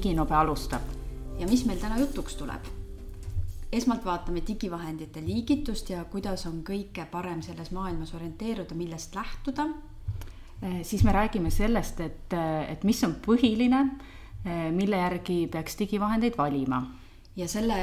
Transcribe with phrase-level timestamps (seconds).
[0.00, 0.82] diginobe alustab.
[1.38, 2.68] ja mis meil täna jutuks tuleb?
[3.72, 9.68] esmalt vaatame digivahendite liigitust ja kuidas on kõige parem selles maailmas orienteeruda, millest lähtuda.
[10.62, 12.34] Eh, siis me räägime sellest, et,
[12.68, 13.82] et mis on põhiline,
[14.44, 16.80] eh, mille järgi peaks digivahendeid valima
[17.36, 17.76] ja selle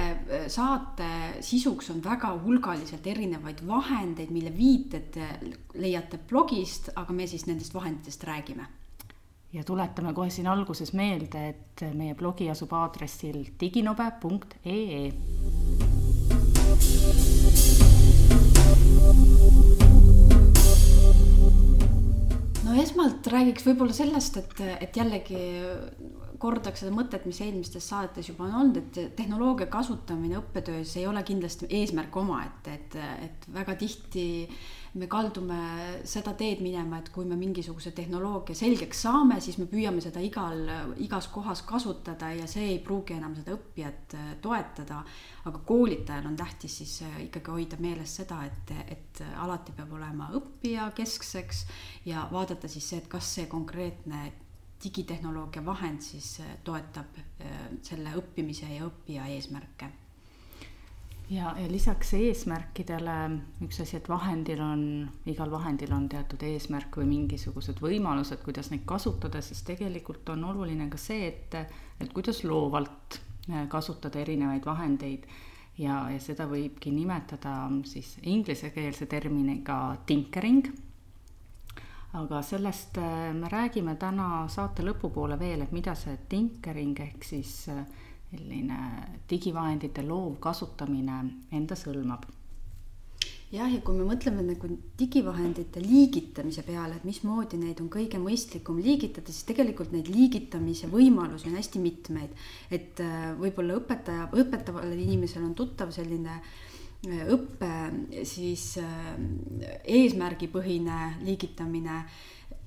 [0.52, 1.08] saate
[1.42, 5.16] sisuks on väga hulgaliselt erinevaid vahendeid, mille viited
[5.80, 8.68] leiate blogist, aga me siis nendest vahenditest räägime.
[9.54, 15.12] Ja tuletame kohe siin alguses meelde, et meie blogi asub aadressil diginobe.ee.
[22.68, 25.44] no esmalt räägiks võib-olla sellest, et, et jällegi
[26.38, 31.24] kordaks seda mõtet, mis eelmistes saadetes juba on olnud, et tehnoloogia kasutamine õppetöös ei ole
[31.26, 34.28] kindlasti eesmärk omaette, et, et, et väga tihti
[34.98, 35.58] me kaldume
[36.08, 40.64] seda teed minema, et kui me mingisuguse tehnoloogia selgeks saame, siis me püüame seda igal,
[41.04, 45.04] igas kohas kasutada ja see ei pruugi enam seda õppijat äh, toetada.
[45.48, 50.32] aga koolitajal on tähtis siis äh, ikkagi hoida meeles seda, et, et alati peab olema
[50.40, 51.66] õppija keskseks
[52.06, 54.32] ja vaadata siis see, et kas see konkreetne
[54.84, 57.22] digitehnoloogia vahend siis äh, toetab
[57.86, 60.07] selle õppimise ja õppija eesmärke.
[61.30, 63.16] Ja, ja lisaks eesmärkidele
[63.66, 64.84] üks asi, et vahendil on,
[65.28, 70.90] igal vahendil on teatud eesmärk või mingisugused võimalused, kuidas neid kasutada, siis tegelikult on oluline
[70.92, 71.60] ka see, et,
[72.00, 73.20] et kuidas loovalt
[73.52, 75.28] äh, kasutada erinevaid vahendeid.
[75.78, 79.76] Ja, ja seda võibki nimetada siis inglisekeelse terminiga
[80.10, 80.72] tinkering.
[82.18, 87.68] Aga sellest äh, me räägime täna saate lõpupoole veel, et mida see tinkering ehk siis
[87.70, 87.84] äh,
[88.32, 88.80] selline
[89.30, 92.28] digivahendite loov kasutamine endas hõlmab
[93.52, 94.70] jah, ja kui me mõtleme nagu
[95.00, 101.48] digivahendite liigitamise peale, et mismoodi neid on kõige mõistlikum liigitada, siis tegelikult neid liigitamise võimalusi
[101.52, 102.34] on hästi mitmeid.
[102.72, 107.72] et äh, võib-olla õpetaja, õpetavale inimesele on tuttav selline äh, õppe
[108.28, 109.14] siis äh,
[109.84, 112.04] eesmärgipõhine liigitamine,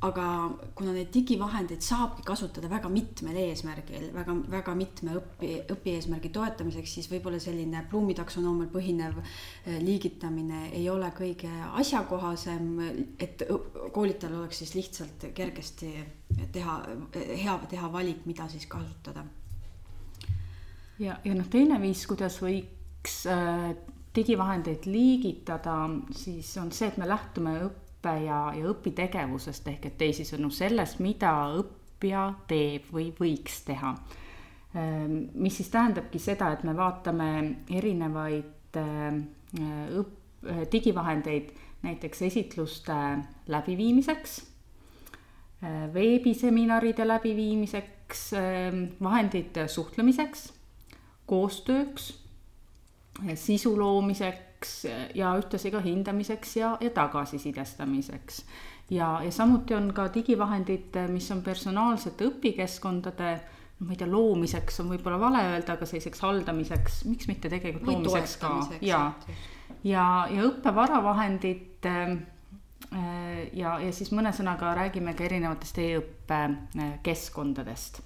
[0.01, 0.27] aga
[0.77, 7.11] kuna neid digivahendeid saabki kasutada väga mitmel eesmärgil, väga, väga mitme õpi, õpieesmärgi toetamiseks, siis
[7.11, 11.51] võib-olla selline Bloomi taksonoomial põhinev äh, liigitamine ei ole kõige
[11.83, 12.71] asjakohasem,
[13.21, 13.45] et
[13.93, 15.93] koolitajal oleks siis lihtsalt kergesti
[16.55, 16.81] teha,
[17.15, 19.27] hea teha valik, mida siis kasutada.
[20.99, 23.75] ja, ja noh, teine viis, kuidas võiks äh,
[24.17, 25.77] digivahendeid liigitada,
[26.17, 27.59] siis on see, et me lähtume
[28.01, 33.95] õppe ja, ja õpitegevusest ehk et teisisõnu sellest, mida õppija teeb või võiks teha.
[34.75, 39.21] Ehm, mis siis tähendabki seda, et me vaatame erinevaid ehm,
[40.01, 41.53] õpp-, digivahendeid
[41.83, 42.97] näiteks esitluste
[43.49, 44.39] läbiviimiseks,
[45.63, 48.31] ehm, veebiseminaride läbiviimiseks,
[49.01, 50.53] vahendid suhtlemiseks,
[51.27, 52.15] koostööks
[53.37, 54.50] sisu loomiseks
[55.15, 58.43] ja ühtlasi ka hindamiseks ja, ja tagasisidestamiseks.
[58.91, 63.31] ja, ja samuti on ka digivahendid, mis on personaalsete õpikeskkondade
[63.81, 67.87] noh, ma ei tea, loomiseks on võib-olla vale öelda, aga selliseks haldamiseks, miks mitte tegelikult
[67.89, 68.53] Või loomiseks ka
[68.85, 69.01] ja,
[69.85, 72.13] ja, ja õppevaravahendid äh,
[73.57, 78.03] ja, ja siis mõne sõnaga räägime ka erinevatest e-õppe äh, keskkondadest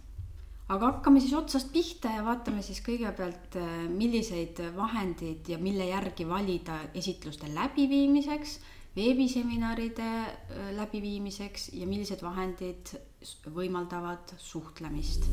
[0.73, 6.29] aga hakkame siis otsast pihta ja vaatame siis kõigepealt, äh, milliseid vahendeid ja mille järgi
[6.29, 8.59] valida esitluste läbiviimiseks,
[8.97, 12.95] veebiseminaride äh, läbiviimiseks ja millised vahendid
[13.53, 15.29] võimaldavad suhtlemist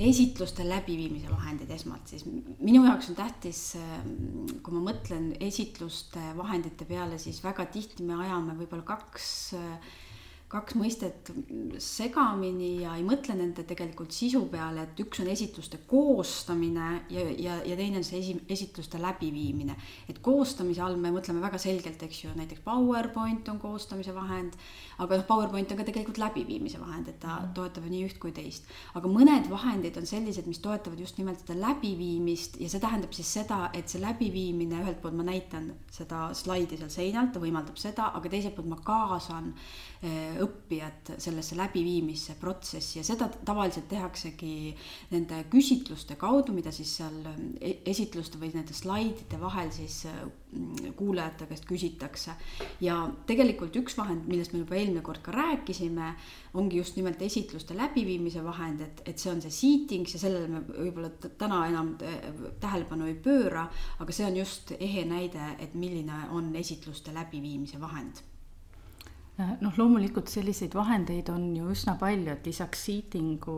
[0.00, 3.62] esitluste läbiviimise vahendid esmalt, siis minu jaoks on tähtis,
[4.64, 9.28] kui ma mõtlen esitluste vahendite peale, siis väga tihti me ajame võib-olla kaks
[10.50, 11.30] kaks mõistet
[11.78, 17.58] segamini ja ei mõtle nende tegelikult sisu peale, et üks on esitluste koostamine ja, ja,
[17.66, 19.76] ja teine on see esi, esitluste läbiviimine.
[20.10, 24.56] et koostamise all me mõtleme väga selgelt, eks ju, näiteks PowerPoint on koostamise vahend,
[24.98, 27.54] aga noh, PowerPoint on ka tegelikult läbiviimise vahend, et ta mhm.
[27.54, 28.66] toetab nii üht kui teist.
[28.98, 33.30] aga mõned vahendid on sellised, mis toetavad just nimelt seda läbiviimist ja see tähendab siis
[33.38, 38.10] seda, et see läbiviimine, ühelt poolt ma näitan seda slaidi seal seinal, ta võimaldab seda,
[38.18, 39.52] aga teiselt poolt ma kaasan
[40.02, 44.72] eh, õppijat sellesse läbiviimisse protsessi ja seda tavaliselt tehaksegi
[45.12, 47.18] nende küsitluste kaudu, mida siis seal
[47.60, 52.36] e-, esitluste või nende slaidide vahel siis mm, kuulajate käest küsitakse.
[52.80, 52.96] ja
[53.26, 56.14] tegelikult üks vahend, millest me juba eelmine kord ka rääkisime,
[56.54, 60.64] ongi just nimelt esitluste läbiviimise vahend, et, et see on see seatings ja sellele me
[60.70, 61.94] võib-olla täna enam
[62.60, 63.68] tähelepanu ei pööra,
[64.00, 68.29] aga see on just ehe näide, et milline on esitluste läbiviimise vahend Äh,
[69.60, 73.56] noh, loomulikult selliseid vahendeid on ju üsna palju, et lisaks seatingu,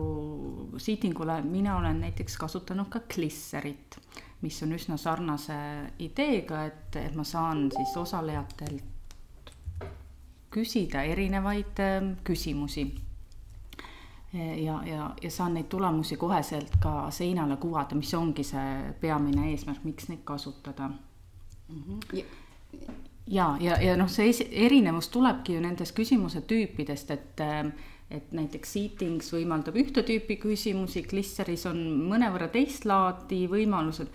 [0.77, 3.97] seatingule mina olen näiteks kasutanud ka Glisserit,
[4.41, 5.57] mis on üsna sarnase
[6.03, 8.91] ideega, et, et ma saan siis osalejatelt
[10.53, 12.85] küsida erinevaid ähm, küsimusi.
[14.33, 19.83] ja, ja, ja saan neid tulemusi koheselt ka seinale kuvada, mis ongi see peamine eesmärk,
[19.85, 21.83] miks neid kasutada mm.
[21.87, 22.25] -hmm ja,
[23.27, 24.33] ja, ja noh, see
[24.65, 27.43] erinevus tulebki ju nendest küsimuse tüüpidest, et
[28.13, 31.79] et näiteks Seatings võimaldab ühte tüüpi küsimusi, Glisseris on
[32.11, 34.11] mõnevõrra teist laadi võimalused.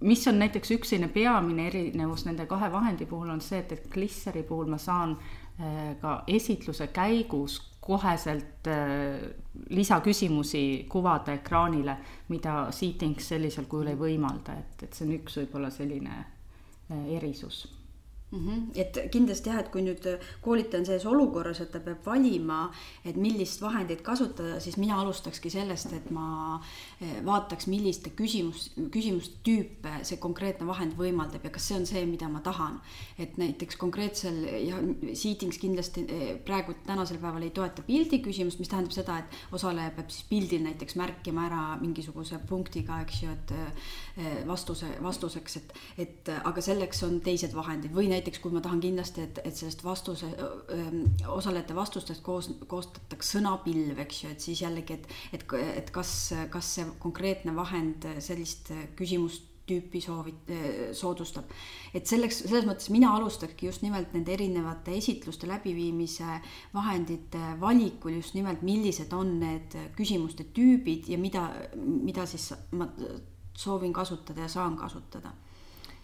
[0.00, 3.90] mis on näiteks üks selline peamine erinevus nende kahe vahendi puhul on see, et, et
[3.92, 9.20] Glisseri puhul ma saan äh, ka esitluse käigus koheselt äh,
[9.68, 11.96] lisaküsimusi kuvada ekraanile,
[12.28, 17.66] mida Seatings sellisel kujul ei võimalda, et, et see on üks võib-olla selline äh, erisus
[18.32, 18.62] Mm -hmm.
[18.74, 20.02] et kindlasti jah, et kui nüüd
[20.42, 22.72] koolitaja on selles olukorras, et ta peab valima,
[23.04, 26.60] et millist vahendit kasutada, siis mina alustakski sellest, et ma
[27.00, 32.28] eh, vaataks, milliste küsimus, küsimustüüpe see konkreetne vahend võimaldab ja kas see on see, mida
[32.28, 32.80] ma tahan.
[33.18, 34.34] et näiteks konkreetsel
[34.68, 34.76] ja
[35.14, 39.90] Seatings kindlasti eh, praegu tänasel päeval ei toeta pildi küsimust, mis tähendab seda, et osaleja
[39.90, 43.50] peab siis pildil näiteks märkima ära mingisuguse punktiga, eks ju, et
[44.16, 48.80] eh, vastuse, vastuseks, et, et aga selleks on teised vahendid või näiteks kui ma tahan
[48.80, 50.28] kindlasti, et, et sellest vastuse,
[51.32, 55.44] osalejate vastustest koos, koostataks sõnapilv, eks ju, et siis jällegi, et, et,
[55.82, 56.14] et kas,
[56.52, 60.50] kas see konkreetne vahend sellist küsimust tüüpi soovid,
[60.94, 61.50] soodustab.
[61.94, 66.38] et selleks, selles mõttes mina alustakski just nimelt nende erinevate esitluste läbiviimise
[66.74, 71.48] vahendite valikul just nimelt, millised on need küsimuste tüübid ja mida,
[71.82, 72.86] mida siis ma
[73.56, 75.34] soovin kasutada ja saan kasutada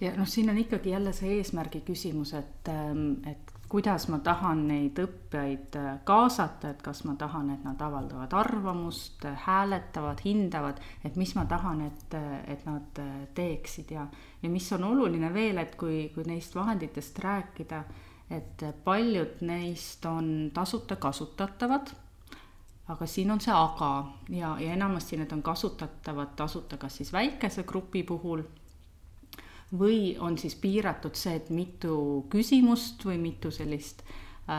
[0.03, 4.67] ja noh, siin on ikkagi jälle see eesmärgi küsimus, et, ähm, et kuidas ma tahan
[4.69, 11.17] neid õppijaid äh, kaasata, et kas ma tahan, et nad avaldavad arvamust, hääletavad, hindavad, et
[11.17, 12.17] mis ma tahan, et,
[12.53, 13.95] et nad äh, teeksid.
[13.95, 14.07] Ja,
[14.43, 17.85] ja mis on oluline veel, et kui, kui neist vahenditest rääkida,
[18.33, 21.93] et paljud neist on tasuta kasutatavad
[22.93, 23.91] aga siin on see aga.
[24.33, 28.43] Ja, ja enamasti need on kasutatavad tasuta kas siis väikese grupi puhul
[29.79, 34.55] või on siis piiratud see, et mitu küsimust või mitu sellist äh,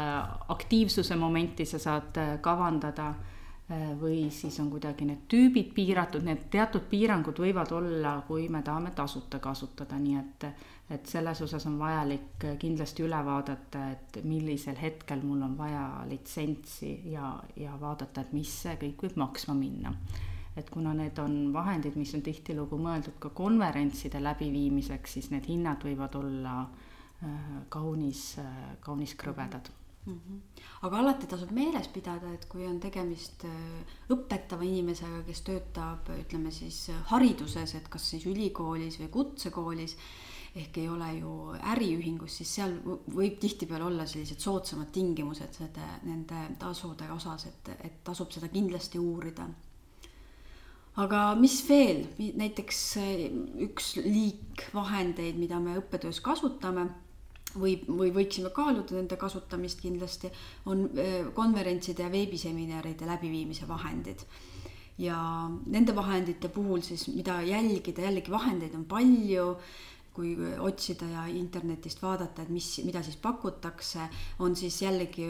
[0.50, 6.48] aktiivsuse momenti sa saad äh, kavandada äh, või siis on kuidagi need tüübid piiratud, need
[6.52, 10.54] teatud piirangud võivad olla, kui me tahame tasuta kasutada, nii et
[10.92, 16.92] et selles osas on vajalik kindlasti üle vaadata, et millisel hetkel mul on vaja litsentsi
[17.10, 19.94] ja, ja vaadata, et mis see kõik võib maksma minna
[20.56, 25.86] et kuna need on vahendid, mis on tihtilugu mõeldud ka konverentside läbiviimiseks, siis need hinnad
[25.86, 29.72] võivad olla äh, kaunis, äh, kaunis krõbedad
[30.06, 30.20] mm.
[30.20, 30.68] -hmm.
[30.82, 36.52] aga alati tasub meeles pidada, et kui on tegemist äh, õpetava inimesega, kes töötab, ütleme
[36.52, 39.98] siis hariduses, et kas siis ülikoolis või kutsekoolis
[40.56, 41.32] ehk ei ole ju
[41.74, 48.04] äriühingus, siis seal võib tihtipeale olla sellised soodsamad tingimused selle, nende tasude osas, et, et
[48.04, 49.48] tasub seda kindlasti uurida
[51.02, 52.04] aga mis veel,
[52.38, 53.24] näiteks eh,
[53.66, 56.86] üks liik vahendeid, mida me õppetöös kasutame
[57.58, 60.30] või, või võiksime kaaluda nende kasutamist kindlasti,
[60.70, 64.26] on eh, konverentside ja veebiseminaride läbiviimise vahendid.
[64.98, 65.18] ja
[65.66, 69.56] nende vahendite puhul siis, mida jälgida, jällegi vahendeid on palju
[70.14, 74.06] kui otsida ja internetist vaadata, et mis, mida siis pakutakse,
[74.46, 75.26] on siis jällegi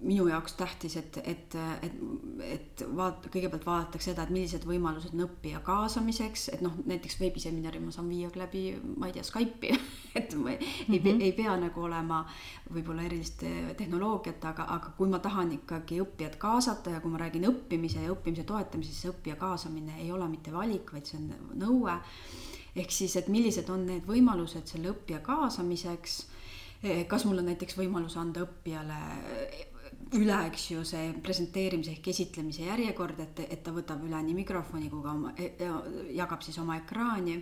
[0.00, 1.98] minu jaoks tähtis, et, et, et,
[2.48, 7.82] et vaat-, kõigepealt vaadatakse seda, et millised võimalused on õppija kaasamiseks, et noh, näiteks veebiseminari
[7.84, 8.64] ma saan viia läbi,
[8.96, 9.76] ma ei tea, Skype'i
[10.20, 11.22] et ma ei mm, -hmm.
[11.28, 12.24] ei pea nagu olema
[12.72, 13.44] võib-olla erilist
[13.76, 18.12] tehnoloogiat, aga, aga kui ma tahan ikkagi õppijat kaasata ja kui ma räägin õppimise ja
[18.12, 22.00] õppimise toetamisest, siis õppija kaasamine ei ole mitte valik, vaid see on nõue
[22.76, 26.20] ehk siis, et millised on need võimalused selle õppija kaasamiseks.
[26.82, 28.98] Eh, kas mul on näiteks võimalus anda õppijale
[30.16, 34.88] üle, eks ju, see presenteerimise ehk esitlemise järjekord, et, et ta võtab üle nii mikrofoni
[34.92, 35.50] kui ka oma, e,
[36.16, 37.36] jagab siis oma ekraani.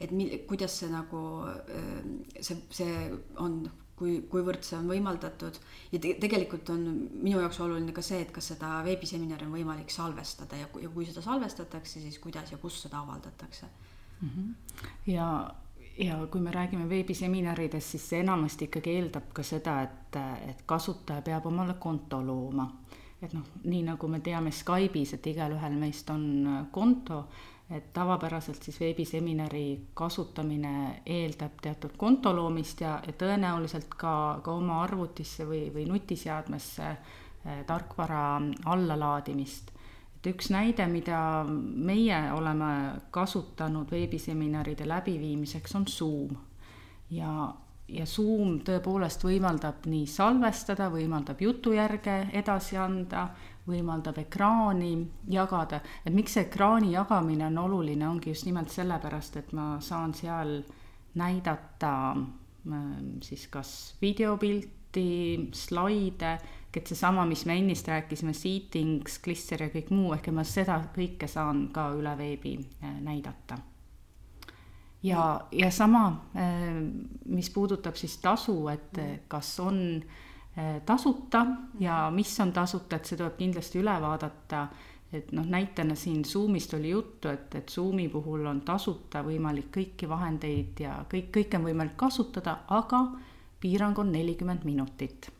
[0.00, 1.20] et mil, kuidas see nagu,
[1.68, 2.96] eh, see, see
[3.44, 3.60] on,
[3.98, 5.58] kui, kuivõrd see on võimaldatud
[5.92, 9.90] ja te, tegelikult on minu jaoks oluline ka see, et kas seda veebiseminari on võimalik
[9.94, 13.70] salvestada ja, ja kui seda salvestatakse, siis kuidas ja kus seda avaldatakse.
[15.06, 15.50] Ja,
[15.98, 21.22] ja kui me räägime veebiseminaridest, siis see enamasti ikkagi eeldab ka seda, et, et kasutaja
[21.22, 22.70] peab omale konto looma.
[23.22, 27.24] et noh, nii nagu me teame Skype'is, et igalühel meist on konto,
[27.70, 34.82] et tavapäraselt siis veebiseminari kasutamine eeldab teatud konto loomist ja, ja tõenäoliselt ka, ka oma
[34.84, 38.22] arvutisse või, või nutiseadmesse eh, tarkvara
[38.64, 39.74] allalaadimist.
[40.18, 46.36] Et üks näide, mida meie oleme kasutanud veebiseminaride läbiviimiseks, on Zoom.
[47.10, 47.54] ja,
[47.88, 53.28] ja Zoom tõepoolest võimaldab nii salvestada, võimaldab jutujärge edasi anda,
[53.68, 54.92] võimaldab ekraani
[55.30, 60.14] jagada, et miks see ekraani jagamine on oluline, ongi just nimelt sellepärast, et ma saan
[60.14, 60.58] seal
[61.18, 63.72] näidata ähm, siis kas
[64.02, 66.38] videopilti, slaide,
[66.76, 71.28] et seesama, mis me ennist rääkisime, seatings, Glisser ja kõik muu, ehk ma seda kõike
[71.30, 73.58] saan ka üle veebi äh, näidata.
[75.02, 76.04] ja, ja sama,
[76.36, 76.82] äh,
[77.26, 79.80] mis puudutab siis tasu, et kas on
[80.58, 81.46] äh, tasuta
[81.80, 84.68] ja mis on tasuta, et see tuleb kindlasti üle vaadata.
[85.12, 90.08] et noh, näitena siin Zoom'ist oli juttu, et, et Zoom'i puhul on tasuta võimalik kõiki
[90.08, 93.06] vahendeid ja kõik, kõike on võimalik kasutada, aga
[93.60, 95.30] piirang on nelikümmend minutit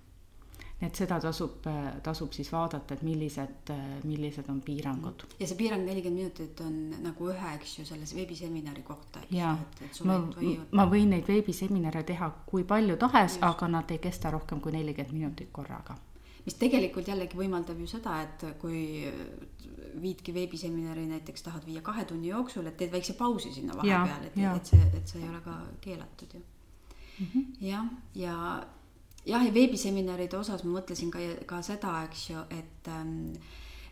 [0.83, 1.65] et seda tasub,
[2.03, 3.73] tasub siis vaadata, et millised,
[4.07, 5.25] millised on piirangud.
[5.41, 9.23] ja see piirang nelikümmend minutit on nagu ühe, eks ju, selles veebiseminari kohta.
[9.35, 9.57] jaa,
[10.07, 10.19] ma,
[10.71, 15.19] ma võin neid veebiseminare teha kui palju tahes, aga nad ei kesta rohkem kui nelikümmend
[15.19, 15.99] minutit korraga.
[16.47, 18.79] Mis tegelikult jällegi võimaldab ju seda, et kui
[20.01, 24.39] viidki veebiseminari näiteks tahad viia kahe tunni jooksul, et teed väikse pausi sinna vahepeal, et,
[24.55, 26.41] et see, et see ei ole ka keelatud ju.
[27.19, 27.45] Mm -hmm..
[27.67, 28.67] jah, ja, ja
[29.29, 33.33] jah, ja veebiseminaride osas ma mõtlesin ka, ka seda, eks ju, et ähm,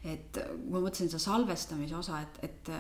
[0.06, 2.72] et ma mõtlesin seda salvestamise osa, et, et,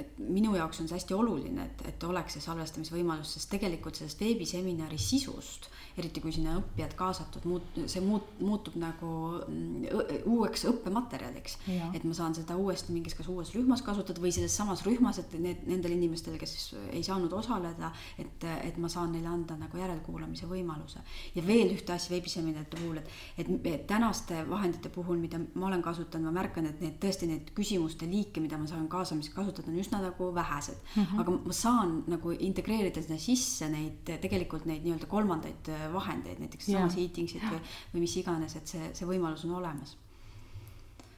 [0.00, 4.22] et minu jaoks on see hästi oluline, et, et oleks see salvestamisvõimalus, sest tegelikult sellest
[4.24, 9.10] veebiseminari sisust eriti kui sinna õppijad kaasatud, muut-, see muut-, muutub nagu
[9.46, 11.58] mm, uueks õppematerjaliks.
[11.94, 15.36] et ma saan seda uuesti mingis kas uues rühmas kasutada või selles samas rühmas, et
[15.38, 20.50] need, nendel inimestel, kes ei saanud osaleda, et, et ma saan neile anda nagu järelkuulamise
[20.50, 21.02] võimaluse.
[21.34, 25.82] ja veel ühte asja veebiseminaride puhul, et, et, et tänaste vahendite puhul, mida ma olen
[25.82, 29.80] kasutanud, ma märkan, et need tõesti need küsimuste liike, mida ma saan kaasamiseks kasutada, on
[29.82, 31.02] üsna nagu vähesed mm.
[31.02, 31.20] -hmm.
[31.20, 36.88] aga ma saan nagu integreerida sinna sisse neid tegelikult neid nii-öelda kolmandaid vahendeid, näiteks sama
[36.88, 37.62] seatingsit või,
[37.94, 39.96] või mis iganes, et see, see võimalus on olemas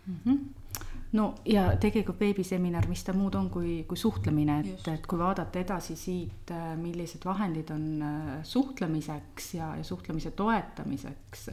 [0.07, 0.21] mm.
[0.25, 0.67] -hmm
[1.13, 5.61] no ja tegelikult veebiseminar, mis ta muud on kui, kui suhtlemine, et, et kui vaadata
[5.63, 11.49] edasi siit, äh, millised vahendid on äh, suhtlemiseks ja, ja suhtlemise toetamiseks.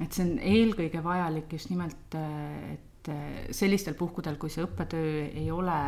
[0.00, 2.74] et see on eelkõige vajalik just nimelt, äh,
[3.08, 5.80] et sellistel puhkudel, kui see õppetöö ei ole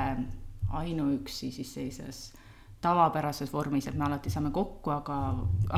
[0.76, 2.32] ainuüksi siis sellises
[2.80, 5.20] tavapärases vormis, et me alati saame kokku, aga,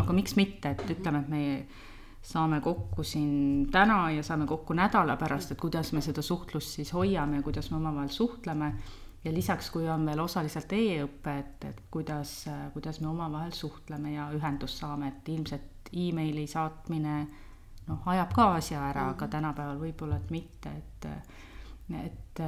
[0.01, 1.43] aga miks mitte, et ütleme, et me
[2.29, 6.93] saame kokku siin täna ja saame kokku nädala pärast, et kuidas me seda suhtlust siis
[6.93, 8.75] hoiame ja kuidas me omavahel suhtleme.
[9.25, 14.29] ja lisaks, kui on veel osaliselt e-õpe, et, et kuidas, kuidas me omavahel suhtleme ja
[14.35, 17.27] ühendust saame, et ilmselt emaili saatmine
[17.89, 19.33] noh, ajab ka asja ära, aga mhm.
[19.37, 21.07] tänapäeval võib-olla, et mitte, et,
[22.05, 22.43] et,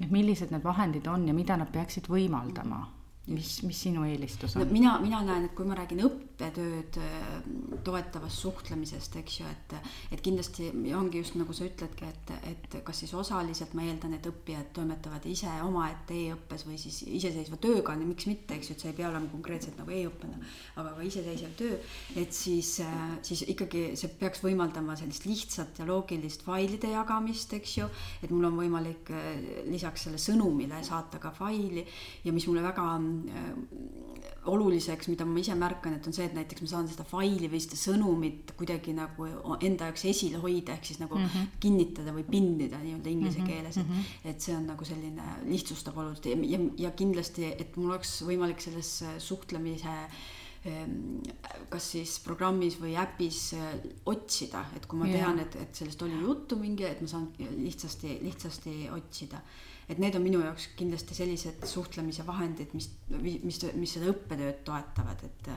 [0.00, 2.84] et millised need vahendid on ja mida nad peaksid võimaldama
[3.26, 4.70] mis, mis sinu eelistus on no,?
[4.70, 7.30] mina, mina näen, et kui ma räägin õppetööd äh,
[7.86, 9.74] toetavast suhtlemisest, eks ju, et,
[10.14, 14.28] et kindlasti ongi just nagu sa ütledki, et, et kas siis osaliselt ma eeldan, et
[14.30, 18.92] õppijad toimetavad ise omaette e-õppes või siis iseseisva tööga, miks mitte, eks ju, et see
[18.92, 20.38] ei pea olema konkreetselt nagu e-õppena,
[20.78, 21.80] aga ka iseseisev töö.
[22.22, 27.76] et siis, äh, siis ikkagi see peaks võimaldama sellist lihtsat ja loogilist failide jagamist, eks
[27.80, 27.90] ju,
[28.22, 29.34] et mul on võimalik äh,
[29.66, 31.82] lisaks selle sõnumile saata ka faili
[32.22, 33.15] ja mis mulle väga Äh,
[34.50, 37.60] oluliseks, mida ma ise märkan, et on see, et näiteks ma saan seda faili või
[37.62, 39.26] seda sõnumit kuidagi nagu
[39.64, 41.50] enda jaoks esile hoida, ehk siis nagu mm -hmm.
[41.62, 43.50] kinnitada või pinnida nii-öelda inglise mm -hmm.
[43.50, 44.30] keeles, et mm, -hmm.
[44.30, 48.60] et see on nagu selline lihtsustab oluliselt ja, ja, ja kindlasti, et mul oleks võimalik
[48.60, 49.94] selles suhtlemise
[50.66, 51.22] ähm,
[51.68, 56.20] kas siis programmis või äpis äh, otsida, et kui ma tean, et, et sellest oli
[56.22, 59.42] juttu mingi, et ma saan lihtsasti, lihtsasti otsida
[59.88, 62.90] et need on minu jaoks kindlasti sellised suhtlemise vahendid, mis,
[63.22, 65.52] mis, mis seda õppetööd toetavad, et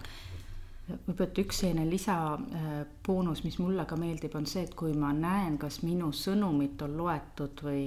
[0.90, 5.58] võib-olla, et üks selline lisaboonus, mis mulle ka meeldib, on see, et kui ma näen,
[5.62, 7.86] kas minu sõnumit on loetud või,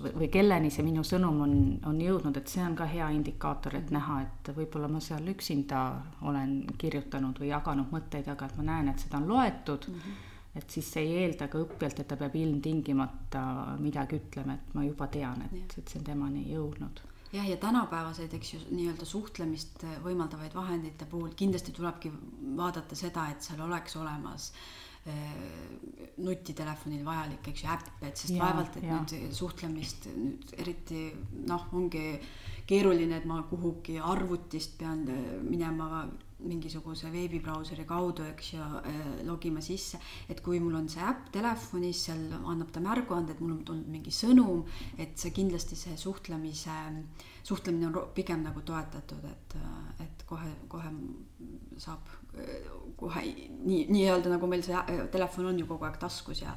[0.00, 1.54] või, või kelleni see minu sõnum on,
[1.88, 5.84] on jõudnud, et see on ka hea indikaator, et näha, et võib-olla ma seal üksinda
[6.28, 10.04] olen kirjutanud või jaganud mõtteid, aga et ma näen, et seda on loetud mm.
[10.04, 13.42] -hmm et siis ei eelda ka õppijalt, et ta peab ilmtingimata
[13.80, 17.02] midagi ütlema, et ma juba tean, et, et see on temani jõudnud.
[17.32, 22.12] jah, ja tänapäevaseid, eks ju, nii-öelda suhtlemist võimaldavaid vahendite puhul kindlasti tulebki
[22.56, 24.52] vaadata seda, et seal oleks olemas
[26.22, 29.00] nutitelefonil vajalik, eks ju, äpp, et sest ja, vaevalt, et ja.
[29.00, 31.08] nüüd suhtlemist nüüd eriti
[31.48, 32.04] noh, ongi
[32.68, 35.02] keeruline, et ma kuhugi arvutist pean
[35.48, 36.04] minema
[36.46, 42.04] mingisuguse veebibrauseri kaudu, eks ju, äh, logima sisse, et kui mul on see äpp telefonis,
[42.08, 44.64] seal annab ta märguande, et mul on tulnud mingi sõnum,
[44.98, 46.78] et see kindlasti see suhtlemise,
[47.42, 50.92] suhtlemine on pigem nagu toetatud, et, äh, et kohe, kohe
[51.82, 54.78] saab äh, kohe nii, nii-öelda nagu meil see
[55.12, 56.54] telefon on ju kogu aeg taskus ja,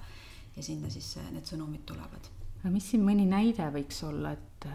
[0.56, 2.32] ja sinna siis need sõnumid tulevad.
[2.62, 4.70] aga mis siin mõni näide võiks olla, et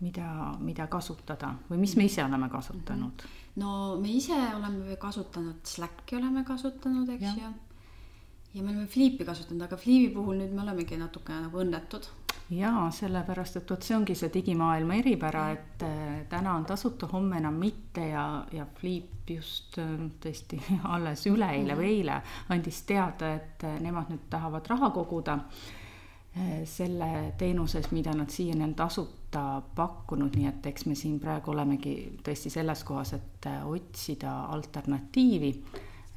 [0.00, 3.22] mida, mida kasutada või mis me ise oleme kasutanud?
[3.22, 7.34] -hmm no me ise oleme kasutanud Slacki oleme kasutanud, eks ja.
[7.36, 7.52] ju.
[8.54, 12.08] ja me oleme Flipi kasutanud, aga Flipi puhul nüüd me olemegi natukene nagu õnnetud.
[12.50, 17.38] jaa, sellepärast et vot see ongi see digimaailma eripära, et äh, täna on tasuta, homme
[17.38, 19.92] enam mitte ja, ja Flip just äh,
[20.22, 20.62] tõesti
[20.94, 25.38] alles üleeile või eile andis teada, et äh, nemad nüüd tahavad raha koguda
[26.36, 29.19] Eh, selle teenuses, mida nad siiani on tasuta
[29.74, 31.94] pakkunud, nii et eks me siin praegu olemegi
[32.24, 35.54] tõesti selles kohas, et eh, otsida alternatiivi.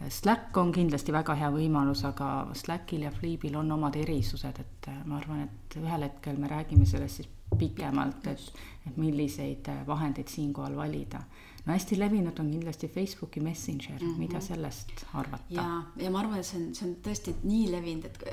[0.09, 5.15] Slack on kindlasti väga hea võimalus, aga Slackil ja Fleebil on omad erisused, et ma
[5.21, 11.21] arvan, et ühel hetkel me räägime sellest siis pikemalt, et, et milliseid vahendeid siinkohal valida
[11.63, 14.19] no hästi levinud on kindlasti Facebooki Messenger mm, -hmm.
[14.19, 15.43] mida sellest arvata?
[15.49, 18.23] ja, ja ma arvan, et see on, see on tõesti nii levinud, et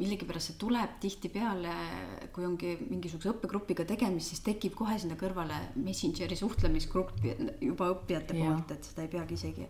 [0.00, 1.74] millegipärast see tuleb tihtipeale,
[2.32, 7.26] kui ongi mingisuguse õppegrupiga tegemist, siis tekib kohe sinna kõrvale Messengeri suhtlemisgrupp
[7.60, 8.48] juba õppijate ja.
[8.48, 9.68] poolt, et seda ei peagi isegi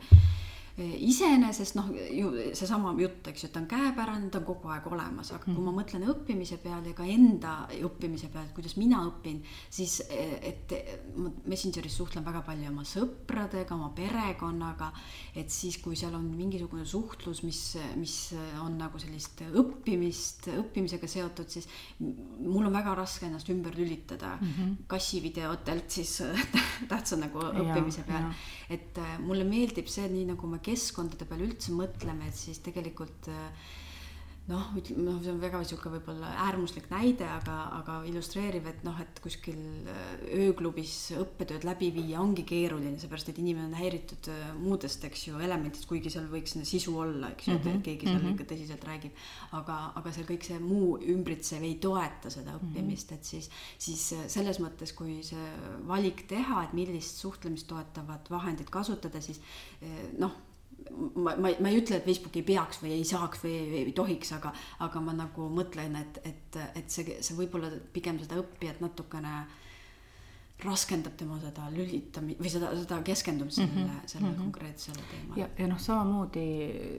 [0.78, 4.86] iseenesest noh, ju seesama jutt, eks ju, et ta on käepärane, ta on kogu aeg
[4.90, 5.80] olemas, aga kui ma mm.
[5.80, 7.54] mõtlen õppimise peale ja ka enda
[7.86, 9.40] õppimise peale, et kuidas mina õpin,
[9.72, 10.72] siis et
[11.16, 14.92] ma Messengeris suhtlen väga palju oma sõpradega, oma perekonnaga,
[15.34, 17.60] et siis, kui seal on mingisugune suhtlus, mis,
[18.00, 18.16] mis
[18.62, 21.68] on nagu sellist õppimist, õppimisega seotud, siis
[22.00, 24.74] mul on väga raske ennast ümber lülitada mm -hmm.
[24.86, 26.22] kassivideotelt siis
[26.90, 28.34] tähtsa nagu õppimise peale.
[28.70, 33.70] et mulle meeldib see, nii nagu me keskkondade peale üldse mõtleme, et siis tegelikult äh,
[34.50, 38.96] noh, ütleme noh, see on väga sihuke võib-olla äärmuslik näide, aga, aga illustreeriv, et noh,
[39.02, 39.58] et kuskil
[39.90, 45.28] äh, ööklubis õppetööd läbi viia ongi keeruline, seepärast et inimene on häiritud äh, muudest, eks
[45.28, 47.78] ju, elementidest, kuigi seal võiks sisu olla, eks ju mm, -hmm.
[47.78, 48.34] et keegi seal mm -hmm.
[48.40, 49.24] ikka tõsiselt räägib.
[49.52, 52.60] aga, aga see kõik see muu ümbritsev ei toeta seda mhm.
[52.60, 55.50] õppimist et siis, siis selles mõttes, kui see
[55.86, 59.40] valik teha, et millist suhtlemist toetavat vahendit kasutada, siis
[60.18, 60.49] noh
[61.14, 63.96] ma, ma, ma ei ütle, et Facebook ei peaks või ei saaks või ei, ei
[63.96, 64.52] tohiks, aga,
[64.86, 69.34] aga ma nagu mõtlen, et, et, et see, see võib-olla pigem seda õppijat natukene
[70.64, 74.06] raskendab tema seda lülitami- või seda, seda keskendumist sellele mm, -hmm.
[74.06, 74.42] sellele mm -hmm.
[74.42, 75.40] konkreetsele teemale.
[75.40, 76.46] ja, ja noh, samamoodi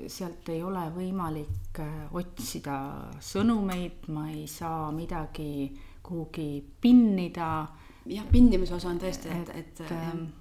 [0.07, 2.77] sealt ei ole võimalik äh, otsida
[3.19, 7.67] sõnumeid, ma ei saa midagi kuhugi pinnida.
[8.05, 10.40] jah, pinnimise osa on tõesti, et, et, et ähm, jah,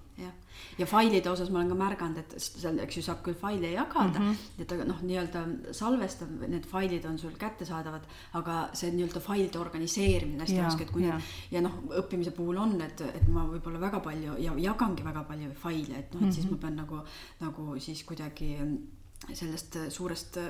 [0.79, 4.21] ja failide osas ma olen ka märganud, et seal, eks ju, saab küll faile jagada
[4.21, 4.63] mm, -hmm.
[4.65, 5.45] et aga noh, nii-öelda
[5.77, 8.07] salvestav, need failid on sul kättesaadavad,
[8.41, 12.81] aga see nii-öelda failide organiseerimine hästi raske, et kui ja, ja noh, õppimise puhul on,
[12.81, 16.29] et, et ma võib-olla väga palju ja jagangi väga palju faile, et noh, et mm
[16.29, 16.33] -hmm.
[16.35, 16.61] siis ma mhm.
[16.61, 17.03] pean nagu,
[17.41, 18.57] nagu siis kuidagi
[19.33, 20.47] sellest suurest äh,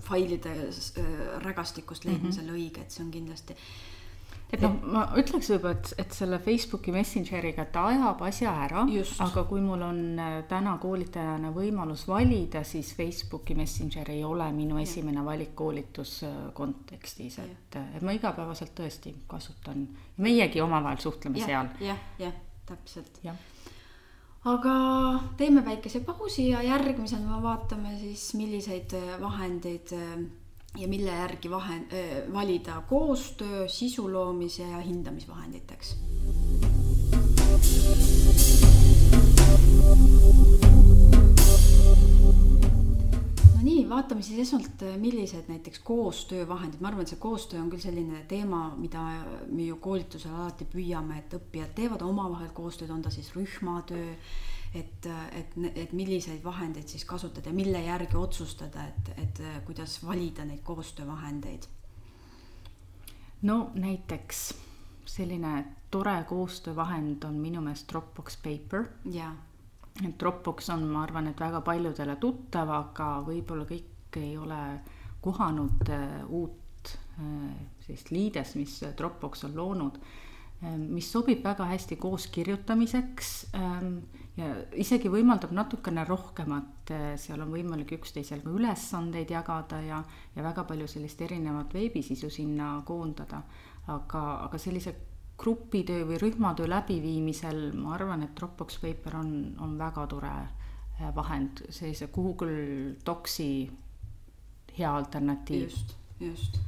[0.00, 2.34] failide äh, rägastikust leidma mm -hmm.
[2.34, 3.56] selle õige, et see on kindlasti
[4.54, 8.84] et noh, ma ütleks võib-olla, et, et selle Facebooki Messengeriga ta ajab asja ära,
[9.26, 14.78] aga kui mul on äh, täna koolitajana võimalus valida, siis Facebooki Messenger ei ole minu
[14.78, 14.86] ja.
[14.86, 19.88] esimene valik koolituskontekstis, et, et ma igapäevaselt tõesti kasutan,
[20.22, 21.90] meiegi omavahel suhtleme ja, seal ja,.
[21.94, 22.38] jah, jah,
[22.70, 23.20] täpselt.
[23.26, 23.34] Ja
[24.44, 24.74] aga
[25.40, 29.94] teeme väikese pausi ja järgmisena vaatame siis, milliseid vahendeid
[30.78, 31.80] ja mille järgi vahe,
[32.32, 35.96] valida koostöö, sisu loomise ja hindamisvahenditeks.
[43.54, 47.84] no nii, vaatame siis esmalt, millised näiteks koostöövahendid, ma arvan, et see koostöö on küll
[47.84, 49.04] selline teema, mida
[49.46, 54.10] me ju koolitusel alati püüame, et õppijad teevad omavahel koostööd, on ta siis rühmatöö
[54.74, 60.44] et, et, et milliseid vahendeid siis kasutada ja mille järgi otsustada, et, et kuidas valida
[60.44, 61.68] neid koostöövahendeid?
[63.42, 64.54] no näiteks
[65.06, 68.84] selline tore koostöövahend on minu meelest Dropbox Paper.
[69.04, 69.36] jaa.
[70.08, 74.60] et Dropbox on, ma arvan, et väga paljudele tuttav, aga võib-olla kõik ei ole
[75.20, 77.54] kohanud äh, uut äh,
[77.86, 80.00] sellist liidest, mis Dropbox on loonud
[80.78, 83.30] mis sobib väga hästi koos kirjutamiseks
[84.36, 84.50] ja
[84.80, 90.00] isegi võimaldab natukene rohkemat, seal on võimalik üksteisel ka ülesandeid jagada ja,
[90.34, 93.42] ja väga palju sellist erinevat veebisisu sinna koondada.
[93.86, 94.94] aga, aga sellise
[95.38, 101.64] grupitöö või rühmatöö läbiviimisel ma arvan, et Dropbox Paper on, on väga tore äh, vahend,
[101.70, 103.70] sellise Google Docsi
[104.78, 105.68] hea alternatiiv.
[105.68, 106.60] just, just.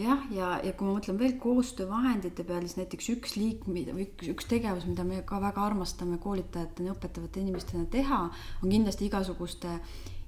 [0.00, 4.30] Jah, ja, ja kui ma mõtlen veel koostöövahendite peale, siis näiteks üks liik, või üks,
[4.32, 8.22] üks tegevus, mida me ka väga armastame koolitajatena, õpetavate inimestena teha,
[8.62, 9.76] on kindlasti igasuguste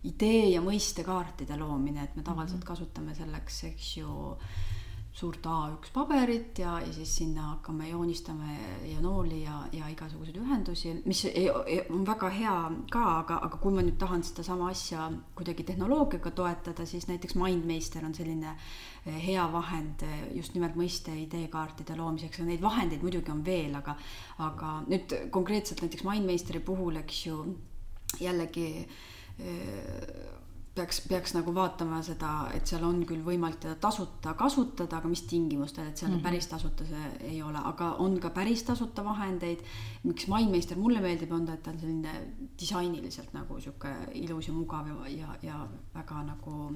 [0.08, 2.70] idee ja mõistekaartide loomine, et me tavaliselt -hmm.
[2.72, 4.36] kasutame selleks, eks ju
[5.12, 8.54] suurt A1 paberit ja, ja siis sinna hakkame joonistama
[8.88, 12.54] ja nooli ja, ja igasuguseid ühendusi, mis ei, ei, on väga hea
[12.90, 18.06] ka, aga, aga kui ma nüüd tahan sedasama asja kuidagi tehnoloogiaga toetada, siis näiteks Mindmeister
[18.08, 23.34] on selline eh, hea vahend eh, just nimelt mõiste ideekaartide loomiseks ja neid vahendeid muidugi
[23.34, 23.98] on veel, aga,
[24.48, 27.42] aga nüüd konkreetselt näiteks Mindmeisteri puhul, eks ju,
[28.20, 30.40] jällegi äh,
[30.74, 35.24] peaks, peaks nagu vaatama seda, et seal on küll võimalik teda tasuta kasutada, aga mis
[35.28, 36.22] tingimustel, et seal mm -hmm.
[36.22, 39.60] päris tasuta see ei ole, aga on ka päris tasuta vahendeid.
[40.04, 42.12] miks Mindmeister mulle meeldib, on ta, et ta on selline
[42.60, 46.74] disainiliselt nagu sihuke ilus ja mugav ja, ja, ja väga nagu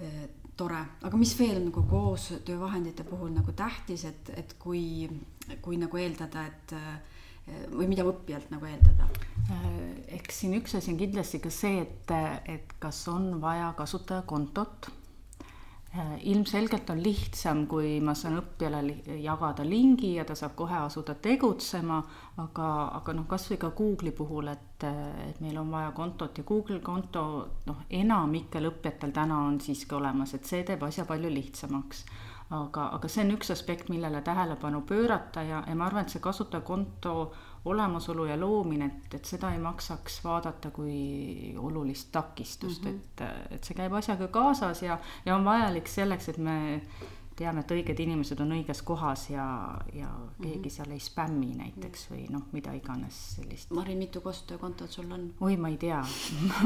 [0.00, 5.08] äh, tore, aga mis veel nagu koostöövahendite puhul nagu tähtis, et, et kui,
[5.62, 7.00] kui nagu eeldada, et äh,
[7.72, 9.08] või mida õppijalt nagu eeldada?
[9.50, 12.14] Äh, eks siin üks asi on kindlasti ka see, et,
[12.50, 14.90] et kas on vaja kasutajakontot.
[15.90, 18.82] Äh, ilmselgelt on lihtsam, kui ma saan õppijale
[19.18, 21.98] jagada lingi ja ta saab kohe asuda tegutsema,
[22.38, 22.68] aga,
[23.00, 24.86] aga noh, kasvõi ka Google'i puhul, et,
[25.26, 27.24] et meil on vaja kontot ja Google konto
[27.66, 32.06] noh, enamikel õppijatel täna on siiski olemas, et see teeb asja palju lihtsamaks
[32.50, 36.22] aga, aga see on üks aspekt, millele tähelepanu pöörata ja, ja ma arvan, et see
[36.22, 37.14] kasutajakonto
[37.70, 43.22] olemasolu ja loomine, et, et seda ei maksaks vaadata kui olulist takistust mm, -hmm.
[43.22, 46.58] et, et see käib asjaga kaasas ja, ja on vajalik selleks, et me
[47.36, 49.46] teame, et õiged inimesed on õiges kohas ja,
[49.92, 50.08] ja
[50.42, 50.70] keegi mm -hmm.
[50.70, 53.70] seal ei spämmi näiteks või noh, mida iganes sellist.
[53.70, 55.32] Mari, mitu koostöökontot sul on?
[55.40, 56.04] oi, ma ei tea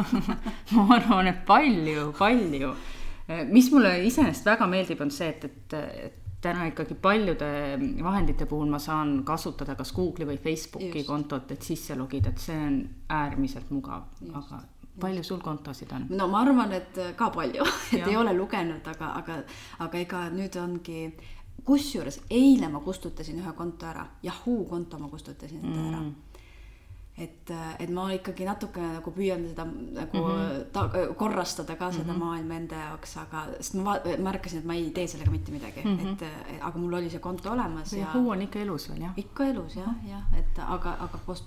[0.75, 2.75] ma arvan, et palju, palju
[3.49, 7.49] mis mulle iseenesest väga meeldib, on see, et, et, et täna ikkagi paljude
[8.03, 11.09] vahendite puhul ma saan kasutada kas Google'i või Facebooki Just.
[11.09, 12.81] kontot, et sisse logida, et see on
[13.17, 14.61] äärmiselt mugav, aga
[15.01, 16.05] palju sul kontosid on?
[16.11, 18.11] no ma arvan, et ka palju, et ja.
[18.11, 19.41] ei ole lugenud, aga, aga,
[19.87, 21.09] aga ega nüüd ongi,
[21.65, 25.89] kusjuures eile ma kustutasin ühe konto ära, Yahoo konto ma kustutasin mm.
[25.89, 26.05] ära
[27.15, 30.63] et, et ma ikkagi natukene nagu püüan seda nagu mm -hmm.
[30.75, 32.25] ta, korrastada ka seda mm -hmm.
[32.25, 35.99] maailma enda jaoks, aga sest ma märkasin, et ma ei tee sellega mitte midagi mm,
[35.99, 36.13] -hmm.
[36.13, 37.99] et aga mul oli see konto olemas ja.
[37.99, 39.13] Yahoo on ikka elus veel jah?
[39.17, 41.45] ikka elus jah, jah, et aga, aga post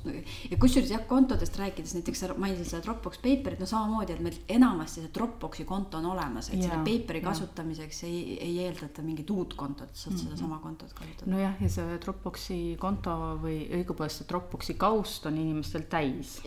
[0.51, 4.39] ja kusjuures jah, kontodest rääkides näiteks sa mainisid seda Dropbox Paperit, no samamoodi, et meil
[4.49, 9.30] enamasti see Dropboxi konto on olemas, et ja, selle Paperi kasutamiseks ei, ei eeldata mingit
[9.30, 10.23] uut kontot, saad mm -hmm.
[10.23, 11.32] sedasama kontot kasutada.
[11.32, 13.12] nojah, ja see Dropboxi konto
[13.43, 16.37] või õigupoolest see Dropboxi kaust on inimestel inimestel täis.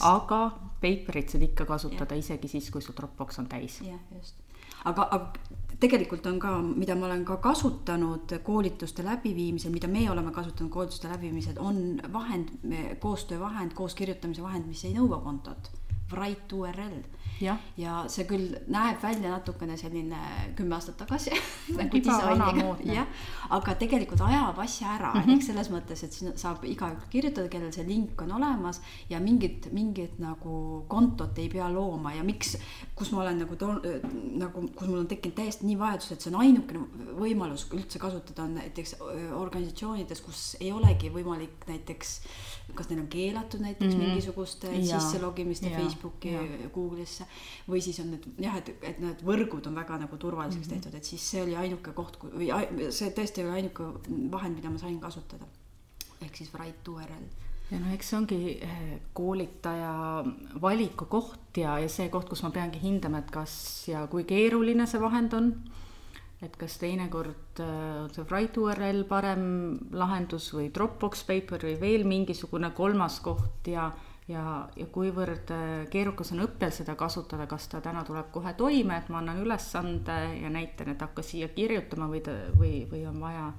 [0.00, 0.42] aga
[0.82, 2.22] Paperit saad ikka kasutada ja.
[2.22, 3.80] isegi siis, kui su Dropbox on täis.
[3.86, 4.36] jah, just.
[4.84, 10.32] aga, aga tegelikult on ka, mida ma olen ka kasutanud koolituste läbiviimisel, mida meie oleme
[10.34, 12.54] kasutanud koolituste läbiviimisel, on vahend,
[13.00, 15.70] koostöövahend, kooskirjutamise vahend, mis ei nõua kontot.
[16.12, 17.00] Write URL
[17.40, 20.18] ja, ja see küll näeb välja natukene selline
[20.58, 21.32] kümme aastat tagasi.
[21.78, 23.06] Nagu disainiga,
[23.56, 25.12] aga tegelikult ajab asja ära.
[25.14, 25.34] Mm, -hmm.
[25.36, 28.80] ehk selles mõttes, et siin saab igaüks kirjutada, kellel see link on olemas.
[29.10, 32.14] Ja mingit, mingit nagu kontot ei pea looma.
[32.14, 32.56] Ja miks,
[32.94, 33.82] kus ma olen nagu toon-,
[34.38, 36.86] nagu, kus mul on tekkinud täiesti nii vajadus, et see on ainukene
[37.18, 38.96] võimalus üldse kasutada, on näiteks
[39.36, 42.20] organisatsioonides, kus ei olegi võimalik näiteks
[42.74, 44.06] kas neil on keelatud näiteks mm -hmm.
[44.06, 46.42] mingisugust sisselogimist Facebooki ja
[47.22, 50.72] Google'isse või siis on need jah, et, et need võrgud on väga nagu turvaliseks mm
[50.72, 50.80] -hmm.
[50.80, 52.50] tehtud, et siis see oli ainuke koht või
[52.90, 53.84] see tõesti oli ainuke
[54.30, 55.46] vahend, mida ma sain kasutada.
[56.22, 57.26] ehk siis Write URL
[57.70, 60.24] ja no eks see ongi eh, koolitaja
[60.60, 64.86] valiku koht ja, ja see koht, kus ma peangi hindama, et kas ja kui keeruline
[64.86, 65.54] see vahend on
[66.42, 72.04] et kas teinekord äh, on see Write URL parem lahendus või Dropbox Paper või veel
[72.04, 73.92] mingisugune kolmas koht ja,
[74.28, 78.96] ja, ja kuivõrd äh, keerukas on õppijal seda kasutada, kas ta täna tuleb kohe toime,
[78.98, 82.22] et ma annan ülesande ja näitan, et hakka siia kirjutama või
[82.58, 83.52] või, või on vaja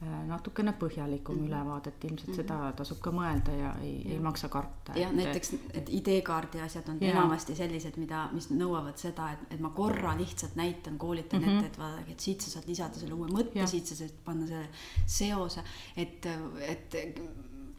[0.00, 1.48] Äh, natukene põhjalikum mm -hmm.
[1.48, 2.36] ülevaadet, ilmselt mm -hmm.
[2.36, 4.94] seda tasub ka mõelda ja ei, ei maksa karta.
[4.96, 7.10] jah, näiteks, et ID-kaardi asjad on ja.
[7.10, 11.58] enamasti sellised, mida, mis nõuavad seda, et, et ma korra lihtsalt näitan, koolitan mm -hmm.
[11.58, 14.46] ette, et vaadake, et siit sa saad lisada selle uue mõtte, siit sa saad panna
[14.46, 14.68] selle
[15.06, 15.64] seose,
[15.96, 16.26] et,
[16.68, 16.96] et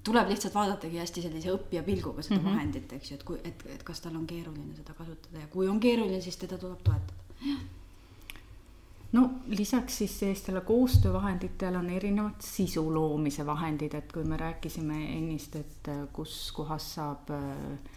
[0.04, 2.56] tuleb lihtsalt vaadatagi hästi sellise õppija pilguga seda mm -hmm.
[2.56, 5.68] vahendit, eks ju, et kui, et, et kas tal on keeruline seda kasutada ja kui
[5.68, 7.14] on keeruline, siis teda tuleb toetada.
[9.12, 15.56] no lisaks siis sellistele koostöövahenditele on erinevad sisu loomise vahendid, et kui me rääkisime ennist,
[15.56, 17.92] et äh, kus kohas saab äh,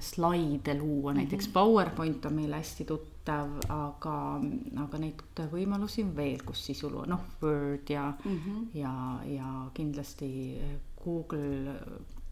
[0.00, 1.52] slaide luua, näiteks mm -hmm.
[1.52, 4.40] PowerPoint on meile hästi tuttav, aga,
[4.76, 8.66] aga neid võimalusi on veel, kus sisu luua, noh, Word ja mm, -hmm.
[8.74, 10.58] ja, ja kindlasti
[11.04, 11.76] Google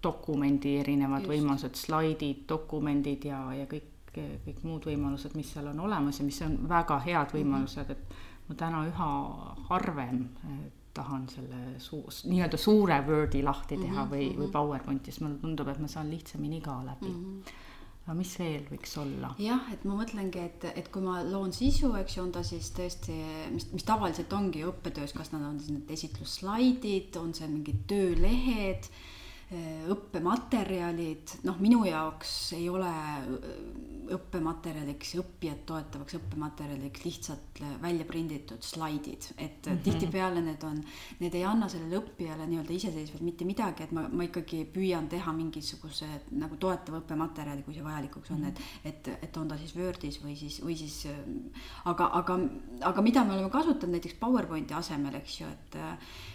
[0.03, 1.33] dokumendi erinevad Just.
[1.33, 6.41] võimalused, slaidid, dokumendid ja, ja kõik kõik muud võimalused, mis seal on olemas ja mis
[6.43, 8.17] on väga head võimalused, et
[8.49, 9.09] ma täna üha
[9.69, 10.57] harvem eh,
[10.97, 14.53] tahan selle suu-, nii-öelda suure Wordi lahti teha mm -hmm, või, või mhm.
[14.53, 17.25] PowerPointi, sest mulle tundub, et ma saan lihtsamini ka läbi mm.
[17.25, 17.67] -hmm
[18.09, 19.35] aga mis veel võiks olla?
[19.43, 22.73] jah, et ma mõtlengi, et, et kui ma loon sisu, eks ju, on ta siis
[22.73, 23.19] tõesti,
[23.53, 28.89] mis, mis tavaliselt ongi õppetöös, kas nad on siis need esitlusslaidid, on see mingid töölehed
[28.89, 29.18] Äh,
[29.49, 33.47] õppematerjalid, noh, minu jaoks ei ole äh,
[34.13, 39.83] õppematerjaliks, õppijat toetavaks õppematerjaliks lihtsalt välja prinditud slaidid, et mm -hmm.
[39.85, 40.83] tihtipeale need on,
[41.21, 45.33] need ei anna sellele õppijale nii-öelda iseseisvalt mitte midagi, et ma, ma ikkagi püüan teha
[45.33, 50.21] mingisuguse nagu toetava õppematerjali, kui see vajalikuks on, et, et, et on ta siis Wordis
[50.25, 51.07] või siis, või siis
[51.85, 52.39] aga, aga,
[52.81, 55.81] aga mida me oleme kasutanud näiteks PowerPointi asemel, eks ju, et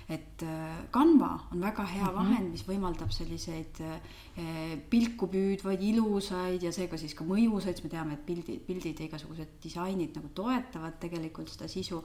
[0.10, 2.15] et äh, Canva on väga hea mhm.
[2.15, 7.92] vahend, mis võimaldab selliseid äh, pilku püüdvaid, ilusaid ja seega siis ka mõjusaid, sest me
[7.92, 12.04] teame, et pildid, pildid ja igasugused disainid nagu toetavad tegelikult seda sisu.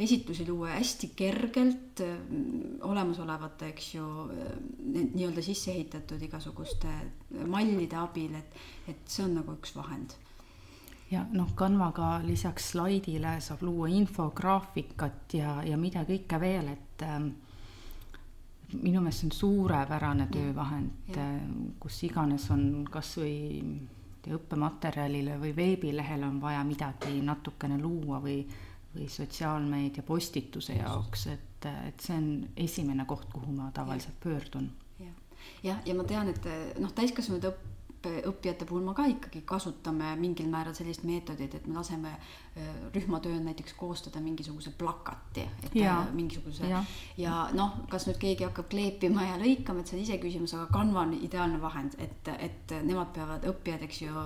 [0.00, 2.16] esitlusi luua hästi kergelt äh,
[2.88, 4.06] olemasolevate, eks ju,
[4.94, 6.96] nii-öelda sisse ehitatud igasuguste
[7.46, 10.16] mallide abil, et, et see on nagu üks vahend
[11.10, 17.32] ja noh, Canvaga lisaks slaidile saab luua infograafikat ja, ja mida kõike veel, et ähm,
[18.78, 21.40] minu meelest see on suurepärane töövahend, äh,
[21.80, 23.62] kus iganes on kasvõi
[24.28, 28.42] õppematerjalile või veebilehele on vaja midagi natukene luua või,
[28.94, 34.70] või sotsiaalmeedia postituse jaoks, et, et see on esimene koht, kuhu ma tavaliselt pöördun.
[35.00, 35.16] jah,
[35.62, 37.70] ja, ja ma tean, et noh, täiskasvanud õpp-,
[38.28, 42.14] õppijate puhul me ka ikkagi kasutame mingil määral sellist meetodit, et me laseme
[42.56, 46.82] äh, rühmatööl näiteks koostada mingisuguse plakati, et ja, äh, mingisuguse ja,
[47.20, 51.04] ja noh, kas nüüd keegi hakkab kleepima ja lõikama, et see on iseküsimus, aga Canva
[51.04, 54.24] on ideaalne vahend, et, et nemad peavad, õppijad, eks ju,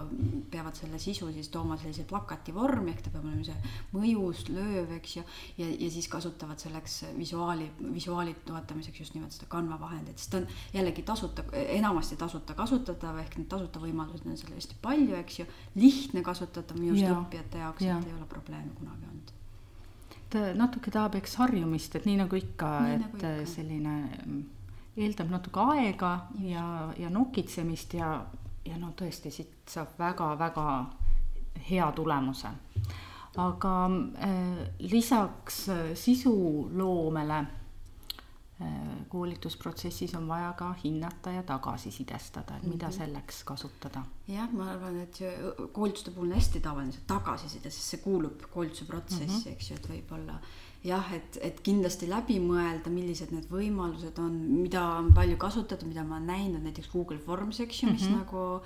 [0.52, 4.94] peavad selle sisu siis tooma sellise plakati vormi, ehk ta peab olema see mõjus, lööv,
[5.00, 5.26] eks ju,
[5.58, 10.42] ja, ja siis kasutavad selleks visuaali, visuaali toetamiseks just nimelt seda Canva vahendit, sest ta
[10.42, 15.38] on jällegi tasuta, enamasti tasuta kasutatav, ehk need tasuta kasutavõimalusi on seal hästi palju, eks
[15.40, 15.46] ju,
[15.78, 19.33] lihtne kasutada minu arust õppijate jaoks, et ei ole probleeme kunagi olnud.
[20.55, 23.33] natuke tahab, eks, harjumist, et nii nagu ikka, et nagu ikka.
[23.46, 23.94] selline
[24.27, 24.42] mm,
[24.96, 28.11] eeldab natuke aega ja, ja nokitsemist ja,
[28.64, 30.68] ja no tõesti, siit saab väga-väga
[31.70, 32.55] hea tulemuse.
[33.37, 33.74] aga
[34.22, 37.44] äh, lisaks äh, sisuloomele
[39.08, 42.96] koolitusprotsessis on vaja ka hinnata ja tagasisidestada, et mida mhm.
[42.96, 44.04] selleks kasutada.
[44.28, 45.32] jah, ma arvan, et see
[45.72, 49.52] koolituste puhul on hästi tavaline see tagasiside, sest see kuulub koolituse protsessi mm, -hmm.
[49.52, 50.38] eks ju, et võib-olla
[50.84, 56.04] jah, et, et kindlasti läbi mõelda, millised need võimalused on, mida on palju kasutatud, mida
[56.04, 58.18] ma olen näinud, näiteks Google Forms, eks ju, mis mm -hmm.
[58.18, 58.62] nagu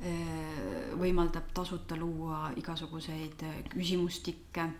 [0.00, 4.70] äh, võimaldab tasuta luua igasuguseid äh, küsimustikke.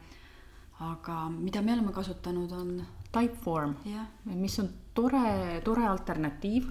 [0.80, 6.68] aga mida me oleme kasutanud, on Typeform yeah., mis on tore, tore alternatiiv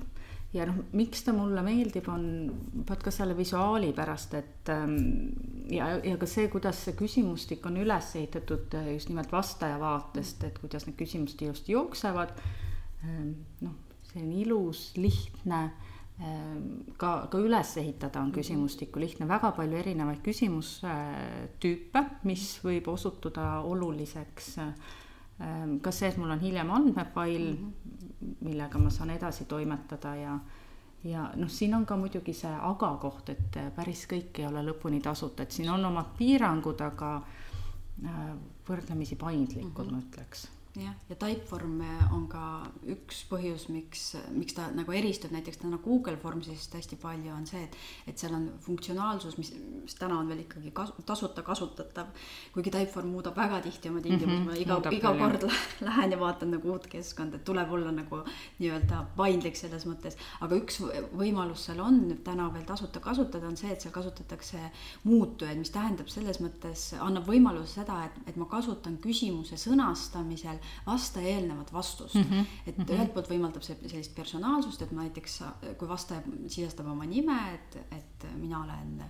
[0.54, 2.23] ja noh, miks ta mulle meeldib, on
[2.88, 4.95] vaat ka selle visuaali pärast, et ähm,
[5.69, 10.47] ja, ja ka see, kuidas see küsimustik on üles ehitatud äh, just nimelt vastaja vaatest,
[10.47, 12.34] et kuidas need küsimused ilusti jooksevad.
[13.06, 13.78] Ähm, noh,
[14.10, 15.60] see on ilus, lihtne,
[16.17, 16.63] ähm,
[16.97, 24.56] ka, ka üles ehitada on küsimustikku lihtne, väga palju erinevaid küsimustüüpe, mis võib osutuda oluliseks
[24.58, 25.09] Ehm,
[25.82, 28.34] kas see, et mul on hiljem andmefail -hmm.
[28.41, 30.39] millega ma saan edasi toimetada ja
[31.04, 35.02] ja noh, siin on ka muidugi see aga koht, et päris kõik ei ole lõpuni
[35.02, 37.23] tasuta, et siin on omad piirangud, aga
[38.06, 38.34] äh,
[38.69, 39.91] võrdlemisi paindlikud mm, -hmm.
[39.91, 40.47] ma ütleks
[40.80, 41.80] jah, ja Typeform
[42.15, 42.42] on ka
[42.94, 44.04] üks põhjus, miks,
[44.36, 47.78] miks ta nagu eristub näiteks täna Google Formsist hästi palju, on see, et,
[48.12, 49.52] et seal on funktsionaalsus, mis,
[49.84, 52.12] mis täna on veel ikkagi kas, tasuta kasutatav.
[52.54, 55.48] kuigi Typeform muudab väga tihti oma tingimusi mm, -hmm, ma iga, iga kord
[55.88, 58.22] lähen ja vaatan nagu uut keskkonda, et tuleb olla nagu
[58.60, 60.18] nii-öelda paindlik selles mõttes.
[60.42, 60.82] aga üks
[61.13, 64.60] võimalus seal on täna veel tasuta kasutada, on see, et seal kasutatakse
[65.04, 71.36] muutujaid, mis tähendab selles mõttes, annab võimaluse seda, et, et ma kasutan küsimuse sõnastamisel vastaja
[71.36, 72.23] eelnevat vastust mm.
[72.23, 72.45] -hmm.
[72.67, 72.93] et mm -hmm.
[72.93, 75.41] ühelt poolt võimaldab see sellist personaalsust, et ma näiteks,
[75.77, 79.10] kui vastaja sisestab oma nime, et, et mina olen äh,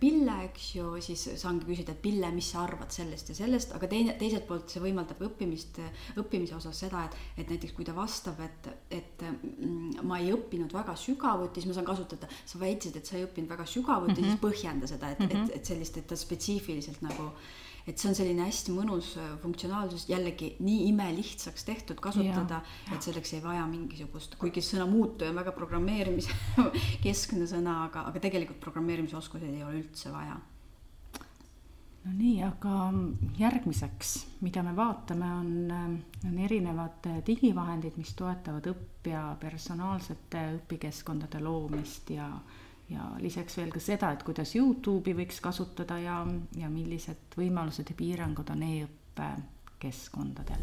[0.00, 3.88] Pille, eks ju, siis saangi küsida, et Pille, mis sa arvad sellest ja sellest, aga
[3.90, 5.80] teine, teiselt poolt see võimaldab õppimist,
[6.22, 10.70] õppimise osas seda, et, et näiteks kui ta vastab, et, et mm, ma ei õppinud
[10.74, 14.20] väga sügavuti, siis ma saan kasutada, sa väitsid, et sa ei õppinud väga sügavuti mm,
[14.20, 14.30] -hmm.
[14.30, 15.50] siis põhjenda seda, et mm, -hmm.
[15.50, 17.32] et, et sellist, et ta spetsiifiliselt nagu
[17.86, 22.62] et see on selline hästi mõnus äh, funktsionaalsus, jällegi nii imelihtsaks tehtud kasutada,
[22.94, 26.32] et selleks ei vaja mingisugust, kuigi sõna muutuja on väga programmeerimise
[27.04, 30.40] keskne sõna, aga, aga tegelikult programmeerimisoskuseid ei ole üldse vaja.
[32.04, 32.72] No nii, aga
[33.40, 34.10] järgmiseks,
[34.44, 42.32] mida me vaatame, on, äh, on erinevad digivahendid, mis toetavad õppija personaalsete õpikeskkondade loomist ja
[42.90, 46.20] ja lisaks veel ka seda, et kuidas Youtube'i võiks kasutada ja,
[46.58, 49.30] ja millised võimalused ja piirangud on e-õppe
[49.80, 50.60] keskkondadel.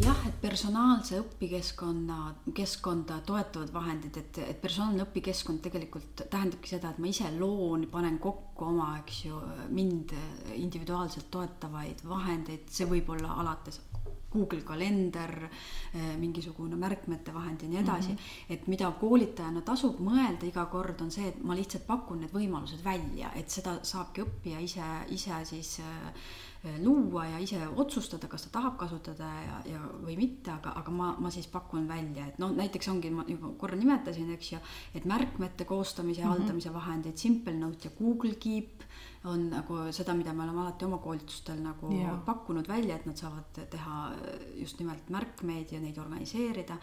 [0.00, 6.98] jah, et personaalse õpikeskkonna, keskkonda toetavad vahendid, et, et personaalne õpikeskkond tegelikult tähendabki seda, et
[6.98, 9.38] ma ise loon, panen kokku oma, eks ju,
[9.70, 10.16] mind
[10.56, 13.78] individuaalselt toetavaid vahendeid, see võib olla alates
[14.32, 15.32] Google kalender,
[15.94, 18.16] eh, mingisugune märkmete vahend ja nii edasi mm.
[18.16, 18.52] -hmm.
[18.54, 22.84] et mida koolitajana tasub mõelda iga kord, on see, et ma lihtsalt pakun need võimalused
[22.84, 26.12] välja, et seda saabki õppija ise, ise siis äh,
[26.82, 31.14] luua ja ise otsustada, kas ta tahab kasutada ja, ja või mitte, aga, aga ma,
[31.18, 34.60] ma siis pakun välja, et noh, näiteks ongi, ma juba korra nimetasin, eks ju,
[34.94, 36.38] et märkmete koostamise ja mm -hmm.
[36.38, 38.79] haldamise vahendeid, Simple Note ja Google Keep
[39.24, 42.14] on nagu seda, mida me oleme alati oma koolitustel nagu ja.
[42.26, 43.96] pakkunud välja, et nad saavad teha
[44.56, 46.78] just nimelt märkmeid ja neid organiseerida.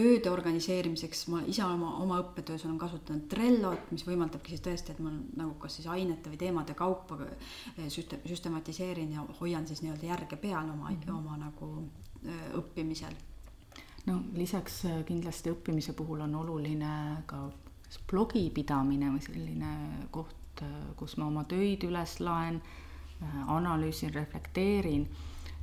[0.00, 5.00] tööde organiseerimiseks ma ise oma, oma õppetöös olen kasutanud Trellot, mis võimaldabki siis tõesti, et
[5.04, 10.06] ma nagu kas siis ainete või teemade kaupa eh, süste-, süstematiseerin ja hoian siis nii-öelda
[10.06, 11.18] järge peal oma mm, -hmm.
[11.18, 11.72] oma nagu
[12.24, 13.18] eh, õppimisel
[14.06, 17.48] no lisaks eh, kindlasti õppimise puhul on oluline ka
[18.10, 19.72] blogi pidamine või selline
[20.14, 22.60] koht, Äh, kus ma oma töid üles laen,
[23.20, 25.06] äh, analüüsin, reflekteerin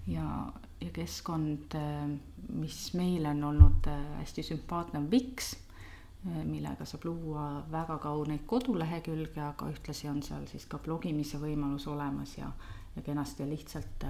[0.10, 0.26] ja,
[0.82, 2.08] ja keskkond, äh,
[2.50, 5.56] mis meile on olnud hästi sümpaatne, on Wix,
[6.28, 12.34] millega saab luua väga kauneid kodulehekülge, aga ühtlasi on seal siis ka blogimise võimalus olemas
[12.40, 12.50] ja
[12.98, 14.06] ja kenasti ja lihtsalt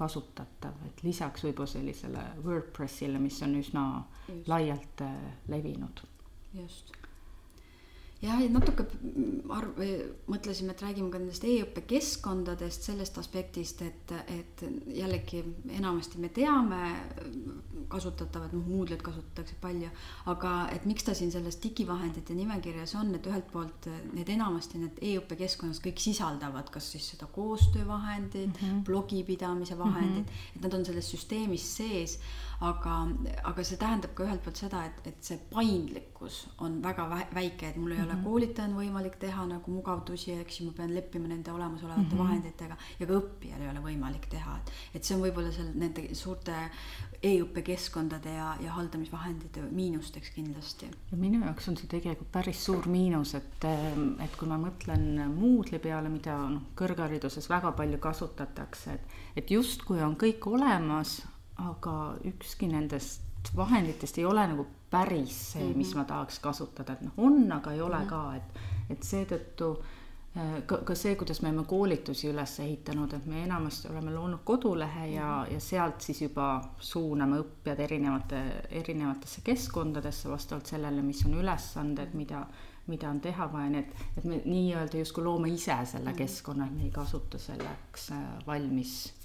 [0.00, 3.84] kasutatav, et lisaks võib-olla sellisele WordPressile, mis on üsna
[4.24, 4.48] Just.
[4.48, 5.04] laialt
[5.52, 6.00] levinud.
[6.56, 7.01] just
[8.22, 8.86] jah, ja natuke
[9.52, 9.80] arv-,
[10.30, 15.42] mõtlesime, et räägime ka nendest e-õppe keskkondadest, sellest aspektist, et, et jällegi
[15.78, 16.82] enamasti me teame
[17.92, 19.90] kasutatavad, noh, Moodle'it kasutatakse palju,
[20.32, 25.02] aga et miks ta siin selles digivahendite nimekirjas on, et ühelt poolt need enamasti need
[25.02, 28.84] e-õppe keskkonnas kõik sisaldavad kas siis seda koostöövahendit mm, -hmm.
[28.86, 30.56] blogipidamise vahendit mm, -hmm.
[30.56, 32.18] et nad on selles süsteemis sees
[32.62, 32.96] aga,
[33.48, 37.76] aga see tähendab ka ühelt poolt seda, et, et see paindlikkus on väga väike, et
[37.80, 38.20] mul ei mm -hmm.
[38.20, 38.30] ole mhm.
[38.30, 42.18] koolitajal võimalik teha nagu mugavdusi, eks ju, ma pean leppima nende olemasolevate mm -hmm.
[42.18, 46.14] vahenditega ja ka õppijal ei ole võimalik teha, et, et see on võib-olla seal nende
[46.14, 46.54] suurte
[47.22, 50.86] e-õppekeskkondade ja, ja haldamisvahendite miinusteks kindlasti.
[51.12, 53.64] ja minu jaoks on see tegelikult päris suur miinus, et,
[54.24, 60.02] et kui ma mõtlen Moodle'i peale, mida noh, kõrghariduses väga palju kasutatakse, et, et justkui
[60.02, 61.20] on kõik olemas,
[61.62, 66.02] aga ükski nendest vahenditest ei ole nagu päris see, mis mhm.
[66.02, 68.08] ma tahaks kasutada, et noh, on, aga ei ole mm -hmm.
[68.08, 69.68] ka, et, et seetõttu
[70.36, 74.44] äh, ka, ka see, kuidas me oleme koolitusi üles ehitanud, et me enamasti oleme loonud
[74.44, 75.54] kodulehe ja, mhm.
[75.54, 78.42] ja sealt siis juba suuname õppijad erinevate,
[78.82, 82.46] erinevatesse keskkondadesse vastavalt sellele, mis on ülesanded, mida,
[82.86, 86.18] mida on teha vaja, nii et, et me nii-öelda justkui loome ise selle mhm.
[86.18, 89.21] keskkonna, et me ei kasuta selleks äh, valmis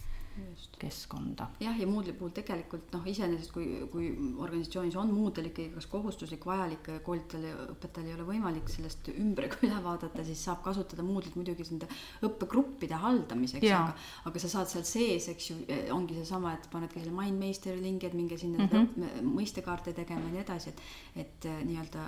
[0.80, 1.48] keskkonda.
[1.60, 6.46] jah, ja Moodle'i puhul tegelikult noh, iseenesest kui, kui organisatsioonis on Moodle ikkagi kas kohustuslik,
[6.46, 11.38] vajalik, koolitajal ja õpetajal ei ole võimalik sellest ümber üle vaadata, siis saab kasutada Moodle'it
[11.40, 11.90] muidugi nende
[12.28, 13.96] õppegruppide haldamiseks, aga,
[14.30, 15.58] aga sa saad seal sees, eks ju,
[15.96, 19.34] ongi seesama, et panedki selle Mindmeisteri lingi, et minge sinna mm -hmm.
[19.34, 20.82] mõistekaarte tegema ja nii edasi, et,
[21.26, 22.08] et eh, nii-öelda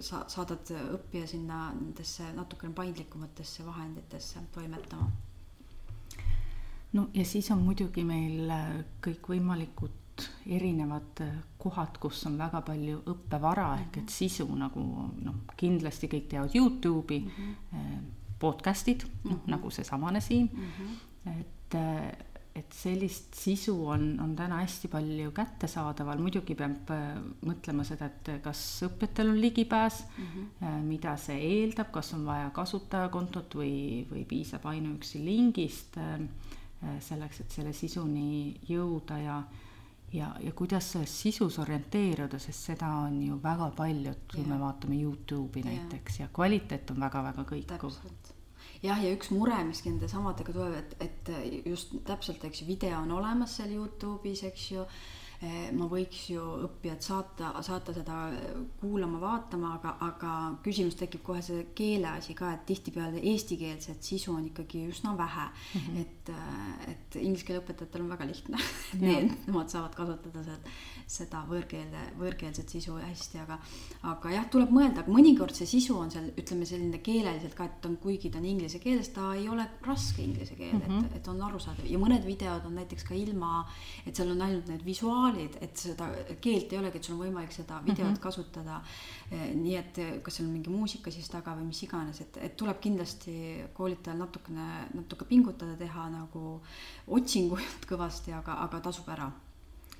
[0.00, 5.10] sa saadad õppija sinna nendesse natukene paindlikumatesse vahenditesse toimetama
[6.92, 8.68] no ja siis on muidugi meil äh,
[9.04, 14.14] kõikvõimalikud erinevad äh, kohad, kus on väga palju õppevara ehk et mhm.
[14.14, 14.84] sisu nagu
[15.24, 18.08] noh, kindlasti kõik teavad Youtube'i mm, -hmm.
[18.40, 19.30] podcast'id mm, -hmm.
[19.30, 19.50] noh mhm.
[19.50, 21.40] nagu seesamane siin mm, -hmm.
[21.40, 21.78] et
[22.58, 26.90] et sellist sisu on, on täna hästi palju kättesaadaval, muidugi peab
[27.46, 30.82] mõtlema seda, et kas õppijatel on ligipääs mm, -hmm.
[30.82, 36.00] mida see eeldab, kas on vaja kasutajakontot või, või piisab ainuüksi lingist
[37.00, 39.40] selleks, et selle sisuni jõuda ja
[40.12, 44.48] ja, ja kuidas selles sisus orienteeruda, sest seda on ju väga palju, et kui ja.
[44.48, 45.70] me vaatame Youtube'i ja.
[45.70, 47.98] näiteks ja kvaliteet on väga-väga kõikuv.
[48.82, 53.02] jah, ja üks mure, mis nende samadega tuleb, et, et just täpselt, eks ju, video
[53.02, 54.86] on olemas seal Youtube'is, eks ju
[55.72, 58.16] ma võiks ju õppijat saata, saata seda
[58.80, 60.32] kuulama, vaatama, aga, aga
[60.64, 65.44] küsimus tekib kohe see keele asi ka, et tihtipeale eestikeelset sisu on ikkagi üsna vähe
[65.46, 65.80] mm.
[65.80, 66.00] -hmm.
[66.00, 68.58] et, äh, et inglise keele õpetajatel on väga lihtne
[69.04, 70.74] Need, nemad saavad kasutada seda,
[71.06, 73.60] seda võõrkeelde, võõrkeelset sisu hästi, aga,
[74.02, 77.86] aga jah, tuleb mõelda, aga mõnikord see sisu on seal, ütleme selline keeleliselt ka, et
[77.86, 81.06] on, kuigi ta on inglise keeles, ta ei ole raske inglise keel mm, -hmm.
[81.06, 83.64] et, et on arusaadav ja mõned videod on näiteks ka ilma,
[84.06, 86.08] et seal on ainult need visuaalid visuaalid, et seda
[86.40, 88.20] keelt ei olegi, et sul on võimalik seda videot mm -hmm.
[88.22, 88.80] kasutada.
[89.30, 92.56] Eh, nii et kas seal on mingi muusika siis taga või mis iganes, et, et
[92.56, 96.62] tuleb kindlasti koolitajal natukene, natuke pingutada, teha nagu
[97.06, 99.30] otsinguid kõvasti, aga, aga tasub ära.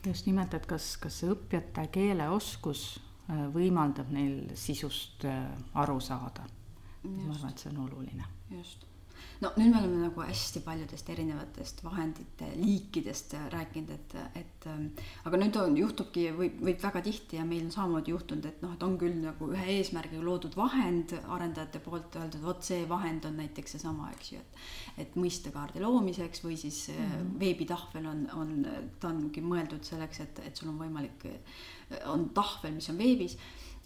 [0.07, 6.47] just nimelt, et kas, kas õppijate keeleoskus eh, võimaldab neil sisust eh, aru saada.
[7.03, 8.25] ma arvan, et see on oluline.
[8.51, 8.88] just
[9.41, 14.89] no nüüd me oleme nagu hästi paljudest erinevatest vahendite liikidest rääkinud, et, et ähm,
[15.29, 18.75] aga nüüd on, juhtubki, võib, võib väga tihti ja meil on samamoodi juhtunud, et noh,
[18.75, 23.39] et on küll nagu ühe eesmärgiga loodud vahend arendajate poolt öeldud, vot see vahend on
[23.43, 24.43] näiteks seesama, eks ju,
[24.99, 27.39] et et mõistekaardi loomiseks või siis mm -hmm.
[27.41, 28.67] veebitahvel on, on,
[29.01, 31.25] ta ongi mõeldud selleks, et, et sul on võimalik,
[32.07, 33.39] on tahvel, mis on veebis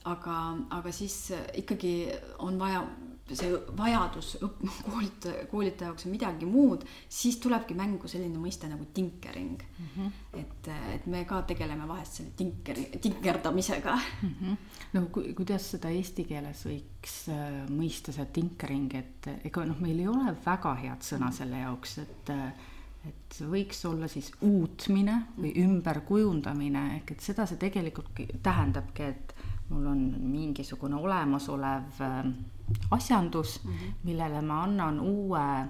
[0.04, 0.36] aga,
[0.70, 2.82] aga siis ikkagi on vaja
[3.30, 4.64] see vajadus õpp-,
[5.50, 9.92] koolitaja, jaoks on midagi muud, siis tulebki mängu selline mõiste nagu tinkering mm.
[9.94, 10.10] -hmm.
[10.40, 14.34] et, et me ka tegeleme vahest selle tinkeri, tinkerdamisega mm.
[14.40, 14.56] -hmm.
[14.92, 19.98] no ku, kuidas seda eesti keeles võiks äh, mõista, see tinkering, et ega noh, meil
[19.98, 22.52] ei ole väga head sõna selle jaoks, et äh,
[23.08, 25.62] et võiks olla siis uutmine või mhm.
[25.64, 29.34] ümberkujundamine, ehk et seda see tegelikult tähendabki, et
[29.68, 32.24] mul on mingisugune olemasolev äh,
[32.90, 33.92] asjandus mm, -hmm.
[34.02, 35.68] millele ma annan uue äh,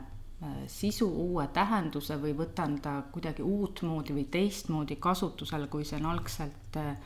[0.66, 6.76] sisu, uue tähenduse või võtan ta kuidagi uutmoodi või teistmoodi kasutusele, kui see on algselt
[6.76, 6.96] äh,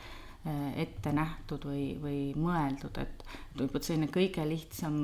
[0.76, 3.24] ette nähtud või, või mõeldud, et
[3.58, 4.94] võib-olla selline kõige lihtsam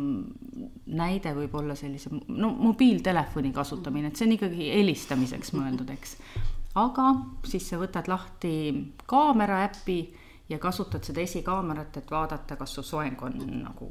[0.87, 6.17] näide võib olla sellise, no mobiiltelefoni kasutamine, et see on ikkagi helistamiseks mõeldud, eks.
[6.79, 7.09] aga
[7.45, 8.53] siis sa võtad lahti
[9.11, 9.99] kaamera äpi
[10.53, 13.89] ja kasutad seda esikaamerat, et vaadata, kas su soeng on nagu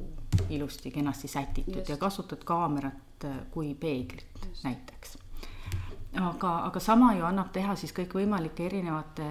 [0.49, 1.89] ilusti, kenasti sätitud Just.
[1.89, 4.63] ja kasutad kaamerat äh, kui peeglit Just.
[4.63, 5.17] näiteks.
[6.21, 9.27] aga, aga sama ju annab teha siis kõikvõimalike erinevate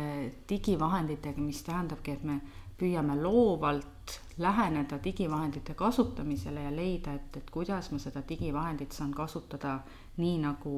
[0.49, 2.41] digivahenditega, mis tähendabki, et me
[2.81, 9.79] püüame loovalt läheneda digivahendite kasutamisele ja leida, et, et kuidas ma seda digivahendit saan kasutada
[10.17, 10.75] nii, nagu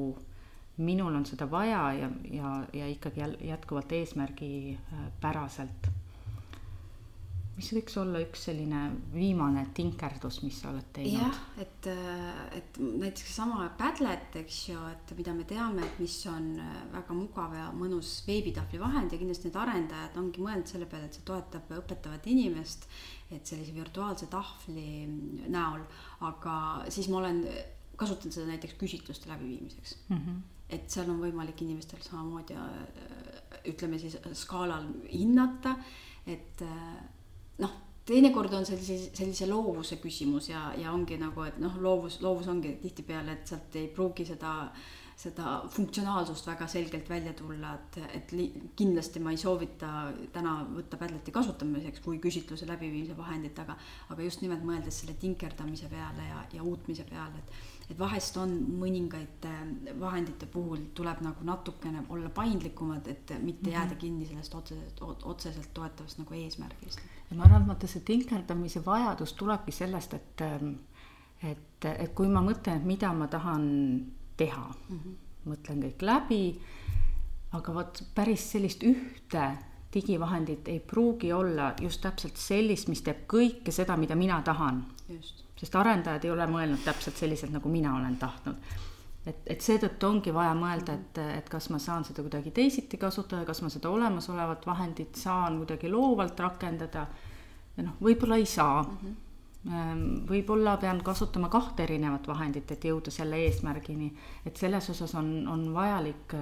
[0.77, 5.89] minul on seda vaja ja, ja, ja ikkagi jätkuvalt eesmärgipäraselt
[7.53, 8.79] mis võiks olla üks selline
[9.13, 11.21] viimane tinkerdus, mis sa oled teinud?
[11.21, 11.89] jah, et,
[12.57, 16.49] et näiteks seesama Padlet, eks ju, et mida me teame, et mis on
[16.93, 21.19] väga mugav ja mõnus veebitahvli vahend ja kindlasti need arendajad ongi mõelnud selle peale, et
[21.19, 22.89] see toetab õpetavat inimest,
[23.29, 25.05] et sellise virtuaalse tahvli
[25.53, 25.85] näol,
[26.25, 26.57] aga
[26.93, 27.45] siis ma olen
[27.99, 30.17] kasutanud seda näiteks küsitluste läbiviimiseks mm.
[30.17, 30.37] -hmm.
[30.73, 32.57] et seal on võimalik inimestel samamoodi
[33.69, 35.77] ütleme siis skaalal hinnata,
[36.25, 36.63] et
[37.61, 42.49] noh, teinekord on sellise, sellise loovuse küsimus ja, ja ongi nagu, et noh, loovus, loovus
[42.51, 44.57] ongi tihtipeale, et sealt ei pruugi seda
[45.23, 49.89] seda funktsionaalsust väga selgelt välja tulla, et, et li, kindlasti ma ei soovita
[50.33, 53.75] täna võtta Padleti kasutamiseks kui küsitluse läbiviimise vahendit, aga,
[54.09, 58.53] aga just nimelt mõeldes selle tinkerdamise peale ja, ja uutmise peale, et et vahest on
[58.79, 59.45] mõningaid
[59.99, 63.73] vahendite puhul tuleb nagu natukene olla paindlikumad, et mitte mhm.
[63.75, 67.03] jääda kinni sellest otseselt, otseselt toetavast nagu eesmärgist.
[67.33, 70.43] Ja ma arvan, et vaata see tinkerdamise vajadus tulebki sellest, et
[71.43, 73.63] et, et kui ma mõtlen, et mida ma tahan
[74.37, 75.15] teha mm, -hmm.
[75.49, 76.59] mõtlen kõik läbi,
[77.51, 79.47] aga vot päris sellist ühte
[79.93, 84.85] digivahendit ei pruugi olla just täpselt sellist, mis teeb kõike seda, mida mina tahan.
[85.55, 88.55] sest arendajad ei ole mõelnud täpselt selliselt, nagu mina olen tahtnud.
[89.25, 93.45] Et, et seetõttu ongi vaja mõelda, et, et kas ma saan seda kuidagi teisiti kasutada,
[93.47, 97.07] kas ma seda olemasolevat vahendit saan kuidagi loovalt rakendada.
[97.77, 98.97] ja noh, võib-olla ei saa mm.
[99.03, 99.21] -hmm
[99.63, 104.09] võib-olla pean kasutama kahte erinevat vahendit, et jõuda selle eesmärgini,
[104.45, 106.35] et selles osas on, on vajalik,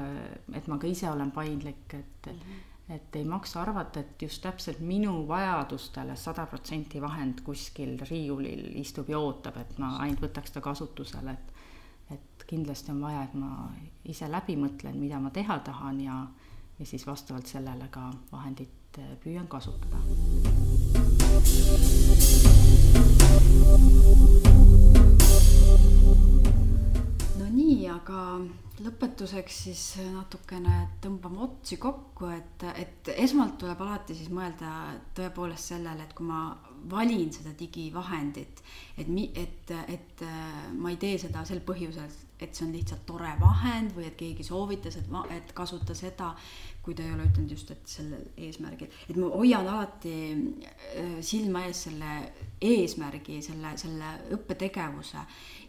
[0.58, 2.96] et ma ka ise olen paindlik, et mm, -hmm.
[2.96, 9.10] et ei maksa arvata, et just täpselt minu vajadustele sada protsenti vahend kuskil riiulil istub
[9.10, 11.54] ja ootab, et ma ainult võtaks ta kasutusele, et
[12.14, 13.70] et kindlasti on vaja, et ma
[14.05, 16.18] ise läbi mõtlen, mida ma teha tahan ja,
[16.80, 20.01] ja siis vastavalt sellele ka vahendit äh, püüan kasutada.
[27.39, 28.24] No nii, aga
[28.82, 34.72] lõpetuseks siis natukene tõmbame otsi kokku, et, et esmalt tuleb alati siis mõelda
[35.18, 36.43] tõepoolest sellele, et kui ma
[36.90, 38.64] valin seda digivahendit,
[38.98, 40.24] et mi-, et, et
[40.78, 42.10] ma ei tee seda sel põhjusel,
[42.42, 46.32] et see on lihtsalt tore vahend või et keegi soovitas, et, et kasuta seda,
[46.82, 50.14] kui ta ei ole ütelnud just, et sellel eesmärgil, et ma hoian alati
[50.66, 52.14] äh, silma ees selle
[52.62, 55.22] eesmärgi, selle, selle õppetegevuse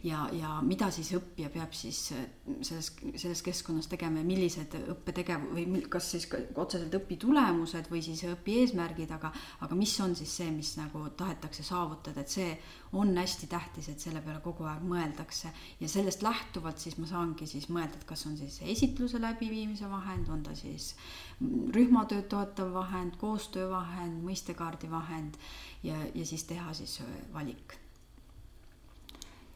[0.05, 2.25] ja, ja mida siis õppija peab siis äh,
[2.65, 2.89] selles,
[3.21, 9.29] selles keskkonnas tegema ja millised õppetegev- või kas siis otseselt õpitulemused või siis õpieesmärgid, aga,
[9.65, 12.49] aga mis on siis see, mis nagu tahetakse saavutada, et see
[12.93, 15.49] on hästi tähtis, et selle peale kogu aeg mõeldakse.
[15.81, 20.29] Ja sellest lähtuvalt siis ma saangi siis mõelda, et kas on siis esitluse läbiviimise vahend,
[20.29, 20.93] on ta siis
[21.75, 25.37] rühmatööd toetav vahend, koostöövahend, mõistekaardi vahend
[25.83, 27.01] ja, ja siis teha siis
[27.33, 27.77] valik.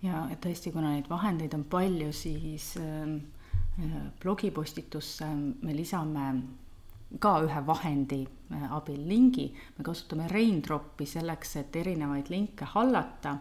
[0.01, 3.17] ja tõesti, kuna neid vahendeid on palju, siis äh,
[4.21, 5.29] blogipostitusse
[5.61, 6.29] me lisame
[7.19, 8.21] ka ühe vahendi
[8.51, 13.37] äh, abil lingi, me kasutame Raindropi selleks, et erinevaid linke hallata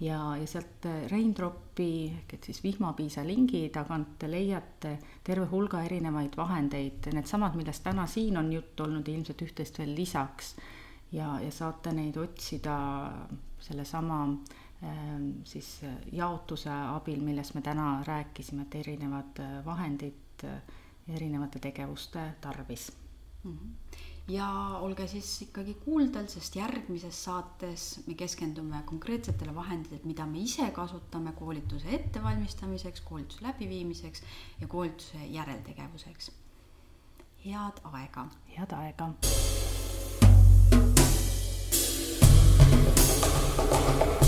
[0.00, 5.82] ja, ja sealt äh, Raindropi ehk et siis vihmapiisa lingi tagant te leiate terve hulga
[5.86, 10.54] erinevaid vahendeid, needsamad, millest täna siin on juttu olnud, ilmselt üht-teist veel lisaks.
[11.12, 12.78] ja, ja saate neid otsida
[13.64, 14.22] sellesama
[14.84, 15.80] ähm, siis
[16.12, 20.46] jaotuse abil, millest me täna rääkisime, et erinevad äh, vahendid
[21.08, 22.92] erinevate tegevuste tarvis
[23.44, 23.52] mm.
[23.52, 23.87] -hmm
[24.28, 24.48] ja
[24.80, 31.32] olge siis ikkagi kuuldel, sest järgmises saates me keskendume konkreetsetele vahenditele, mida me ise kasutame
[31.38, 34.22] koolituse ettevalmistamiseks, koolituse läbiviimiseks
[34.60, 36.30] ja koolituse järeltegevuseks.
[37.44, 38.26] head aega.
[38.56, 39.12] head aega.
[43.88, 44.27] thank you